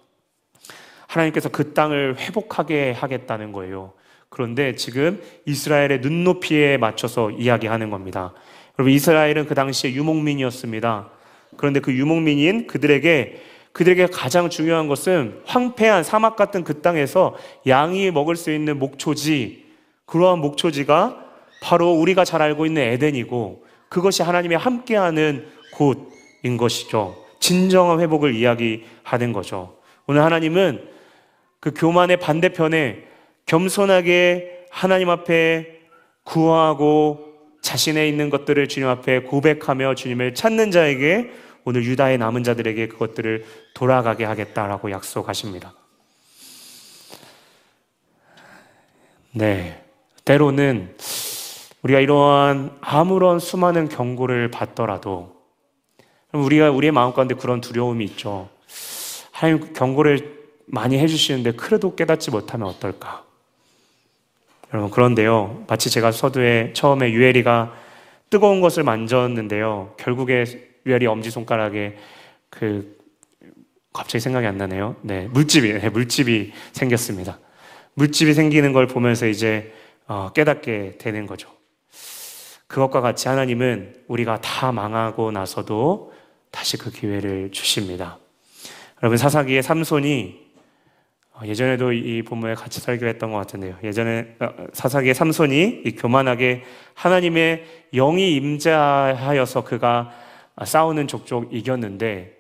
하나님께서 1.11 1.49
그 1.49 1.73
땅을 1.73 2.17
회복하게 2.17 2.91
하겠다는 2.91 3.51
거예요. 3.51 3.93
그런데 4.29 4.75
지금 4.75 5.21
이스라엘의 5.45 5.99
눈높이에 5.99 6.77
맞춰서 6.77 7.31
이야기하는 7.31 7.89
겁니다. 7.89 8.33
여러분 8.79 8.93
이스라엘은 8.93 9.45
그 9.45 9.53
당시에 9.53 9.91
유목민이었습니다. 9.91 11.09
그런데 11.57 11.81
그 11.81 11.93
유목민인 11.93 12.67
그들에게 12.67 13.41
그들에게 13.73 14.07
가장 14.07 14.49
중요한 14.49 14.87
것은 14.87 15.41
황폐한 15.45 16.03
사막 16.03 16.35
같은 16.35 16.63
그 16.63 16.81
땅에서 16.81 17.35
양이 17.67 18.09
먹을 18.11 18.35
수 18.35 18.51
있는 18.51 18.79
목초지 18.79 19.65
그러한 20.05 20.39
목초지가 20.39 21.25
바로 21.61 21.91
우리가 21.91 22.25
잘 22.25 22.41
알고 22.41 22.65
있는 22.65 22.81
에덴이고 22.81 23.65
그것이 23.89 24.23
하나님이 24.23 24.55
함께하는 24.55 25.47
곳인 25.73 26.57
것이죠. 26.57 27.15
진정한 27.39 27.99
회복을 27.99 28.35
이야기하는 28.35 29.33
거죠. 29.33 29.77
오늘 30.07 30.23
하나님은 30.23 30.91
그 31.61 31.71
교만의 31.73 32.17
반대편에 32.17 33.07
겸손하게 33.45 34.65
하나님 34.71 35.09
앞에 35.09 35.79
구하고 36.23 37.31
자신의 37.61 38.09
있는 38.09 38.29
것들을 38.29 38.67
주님 38.67 38.89
앞에 38.89 39.21
고백하며 39.21 39.95
주님을 39.95 40.33
찾는 40.33 40.71
자에게 40.71 41.31
오늘 41.63 41.85
유다의 41.85 42.17
남은 42.17 42.43
자들에게 42.43 42.87
그것들을 42.87 43.45
돌아가게 43.75 44.25
하겠다라고 44.25 44.91
약속하십니다. 44.91 45.73
네. 49.33 49.83
때로는 50.25 50.95
우리가 51.83 51.99
이러한 51.99 52.77
아무런 52.81 53.39
수많은 53.39 53.87
경고를 53.87 54.49
받더라도 54.49 55.35
우리가 56.31 56.71
우리의 56.71 56.91
마음 56.91 57.13
가운데 57.13 57.35
그런 57.35 57.61
두려움이 57.61 58.03
있죠. 58.05 58.49
하나님 59.31 59.73
경고를 59.73 60.40
많이 60.65 60.97
해주시는데 60.97 61.53
그래도 61.53 61.95
깨닫지 61.95 62.31
못하면 62.31 62.67
어떨까? 62.67 63.25
여러분 64.73 64.89
그런데요. 64.89 65.65
마치 65.67 65.89
제가 65.89 66.11
서두에 66.11 66.73
처음에 66.73 67.11
유엘이가 67.11 67.73
뜨거운 68.29 68.61
것을 68.61 68.83
만졌는데요. 68.83 69.95
결국에 69.97 70.45
유엘이 70.85 71.05
엄지 71.07 71.29
손가락에 71.29 71.97
그 72.49 72.97
갑자기 73.93 74.21
생각이 74.21 74.47
안 74.47 74.57
나네요. 74.57 74.95
네, 75.01 75.27
물집이 75.27 75.73
네, 75.73 75.89
물집이 75.89 76.53
생겼습니다. 76.71 77.39
물집이 77.95 78.33
생기는 78.33 78.71
걸 78.71 78.87
보면서 78.87 79.27
이제 79.27 79.73
어, 80.07 80.31
깨닫게 80.33 80.97
되는 80.97 81.27
거죠. 81.27 81.49
그것과 82.67 83.01
같이 83.01 83.27
하나님은 83.27 83.95
우리가 84.07 84.39
다 84.39 84.71
망하고 84.71 85.31
나서도 85.31 86.13
다시 86.51 86.77
그 86.77 86.89
기회를 86.89 87.51
주십니다. 87.51 88.17
여러분 89.03 89.17
사사기의 89.17 89.61
삼손이 89.61 90.50
어, 90.50 90.50
예전에도 91.45 91.91
이 91.91 92.21
본문에 92.21 92.55
같이 92.55 92.79
설교 92.79 93.05
했던 93.05 93.31
것 93.31 93.37
같은데요. 93.37 93.75
예전에 93.83 94.35
어, 94.39 94.49
사사기의 94.73 95.13
삼손이 95.13 95.95
교만하게 95.97 96.63
하나님의 96.93 97.63
영이 97.93 98.35
임자하여서 98.35 99.63
그가 99.63 100.11
싸우는 100.63 101.07
족족 101.07 101.53
이겼는데 101.53 102.37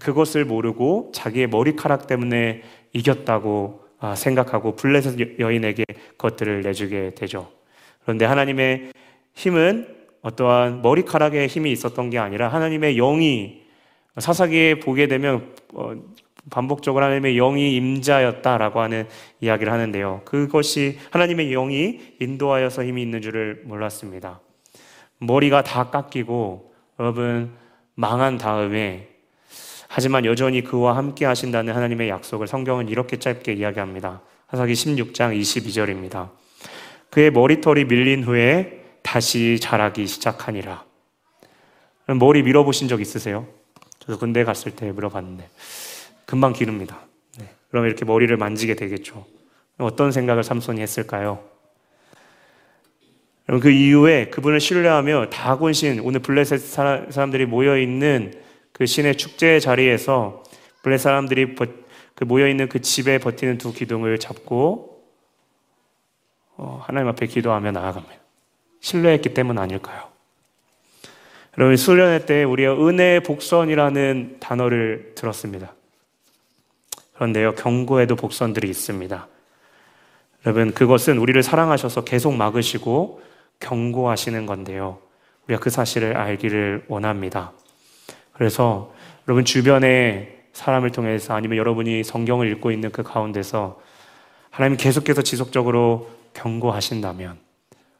그것을 0.00 0.44
모르고 0.44 1.12
자기의 1.14 1.48
머리카락 1.48 2.06
때문에 2.06 2.62
이겼다고 2.92 3.86
아, 3.98 4.14
생각하고 4.14 4.76
블레셋 4.76 5.38
여인에게 5.40 5.84
그것들을 6.18 6.62
내주게 6.62 7.12
되죠. 7.14 7.50
그런데 8.02 8.24
하나님의 8.24 8.92
힘은 9.34 9.96
어떠한 10.22 10.82
머리카락에 10.82 11.46
힘이 11.46 11.72
있었던 11.72 12.10
게 12.10 12.18
아니라 12.18 12.48
하나님의 12.48 12.96
영이 12.96 13.62
사사기에 14.18 14.80
보게 14.80 15.08
되면 15.08 15.52
어, 15.74 15.94
반복적으로 16.50 17.04
하나님의 17.04 17.34
영이 17.34 17.74
임자였다라고 17.76 18.80
하는 18.80 19.08
이야기를 19.40 19.72
하는데요. 19.72 20.22
그것이 20.24 20.98
하나님의 21.10 21.50
영이 21.50 22.16
인도하여서 22.20 22.84
힘이 22.84 23.02
있는 23.02 23.20
줄을 23.20 23.62
몰랐습니다. 23.64 24.40
머리가 25.18 25.62
다 25.62 25.90
깎이고 25.90 26.72
여러분 27.00 27.52
망한 27.94 28.38
다음에 28.38 29.08
하지만 29.88 30.24
여전히 30.24 30.62
그와 30.62 30.96
함께 30.96 31.24
하신다는 31.24 31.74
하나님의 31.74 32.08
약속을 32.08 32.46
성경은 32.46 32.88
이렇게 32.88 33.18
짧게 33.18 33.52
이야기합니다. 33.54 34.20
하사기 34.46 34.72
16장 34.72 35.38
22절입니다. 35.40 36.30
그의 37.10 37.30
머리털이 37.30 37.84
밀린 37.84 38.24
후에 38.24 38.84
다시 39.02 39.58
자라기 39.60 40.06
시작하니라. 40.06 40.84
머리 42.18 42.42
밀어보신 42.42 42.88
적 42.88 43.00
있으세요? 43.00 43.46
저도 44.00 44.18
군대 44.18 44.44
갔을 44.44 44.72
때 44.72 44.92
물어봤는데 44.92 45.48
금방 46.26 46.52
기릅니다. 46.52 47.00
네. 47.38 47.48
그럼 47.70 47.86
이렇게 47.86 48.04
머리를 48.04 48.36
만지게 48.36 48.74
되겠죠. 48.74 49.24
어떤 49.78 50.12
생각을 50.12 50.42
삼손이 50.44 50.80
했을까요? 50.80 51.42
그 53.46 53.70
이후에 53.70 54.26
그분을 54.26 54.58
신뢰하며 54.58 55.30
다곤 55.30 55.72
신 55.72 56.00
오늘 56.00 56.20
블레셋 56.20 56.60
사람들이 56.60 57.46
모여 57.46 57.78
있는 57.78 58.32
그 58.72 58.86
신의 58.86 59.16
축제 59.16 59.60
자리에서 59.60 60.42
블레셋 60.82 61.02
사람들이 61.02 61.54
그 61.54 62.24
모여 62.24 62.48
있는 62.48 62.68
그 62.68 62.80
집에 62.80 63.18
버티는 63.18 63.58
두 63.58 63.72
기둥을 63.72 64.18
잡고 64.18 65.04
어, 66.56 66.82
하나님 66.84 67.08
앞에 67.08 67.26
기도하며 67.26 67.70
나아갑니다. 67.72 68.16
신뢰했기 68.80 69.34
때문 69.34 69.58
아닐까요? 69.58 70.08
여러분 71.58 71.76
수련회 71.76 72.26
때 72.26 72.44
우리가 72.44 72.74
은혜의 72.74 73.20
복선이라는 73.22 74.38
단어를 74.40 75.12
들었습니다. 75.14 75.74
그런데요, 77.16 77.54
경고에도 77.54 78.16
복선들이 78.16 78.68
있습니다. 78.68 79.26
여러분, 80.44 80.72
그것은 80.72 81.18
우리를 81.18 81.42
사랑하셔서 81.42 82.04
계속 82.04 82.34
막으시고 82.34 83.20
경고하시는 83.60 84.46
건데요. 84.46 84.98
우리가 85.46 85.60
그 85.60 85.70
사실을 85.70 86.16
알기를 86.16 86.84
원합니다. 86.88 87.52
그래서 88.32 88.92
여러분 89.26 89.44
주변에 89.44 90.36
사람을 90.52 90.90
통해서 90.90 91.34
아니면 91.34 91.58
여러분이 91.58 92.04
성경을 92.04 92.50
읽고 92.52 92.70
있는 92.70 92.90
그 92.90 93.02
가운데서 93.02 93.80
하나님 94.50 94.76
계속해서 94.76 95.22
지속적으로 95.22 96.10
경고하신다면 96.34 97.38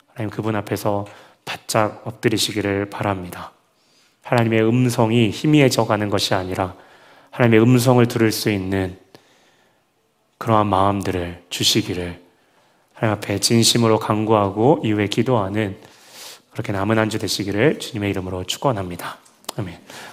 하나님 0.09 0.31
그분 0.31 0.57
앞에서 0.57 1.07
바짝 1.45 2.03
엎드리시기를 2.07 2.87
바랍니다. 2.91 3.53
하나님의 4.23 4.62
음성이 4.62 5.31
희미해져 5.31 5.87
가는 5.87 6.11
것이 6.11 6.35
아니라 6.35 6.75
하나님의 7.31 7.61
음성을 7.62 8.05
들을 8.09 8.33
수 8.33 8.51
있는 8.51 8.99
그러한 10.39 10.66
마음들을 10.66 11.45
주시기를 11.51 12.20
하나님 12.95 13.16
앞에 13.16 13.41
진심으로 13.41 13.99
간구하고 13.99 14.80
이후에 14.84 15.07
기도하는 15.09 15.76
그렇게 16.51 16.72
남은 16.72 16.99
한 16.99 17.11
주 17.11 17.18
되시기를 17.18 17.78
주님의 17.78 18.11
이름으로 18.11 18.45
축원합니다. 18.45 19.18
아멘. 19.57 19.78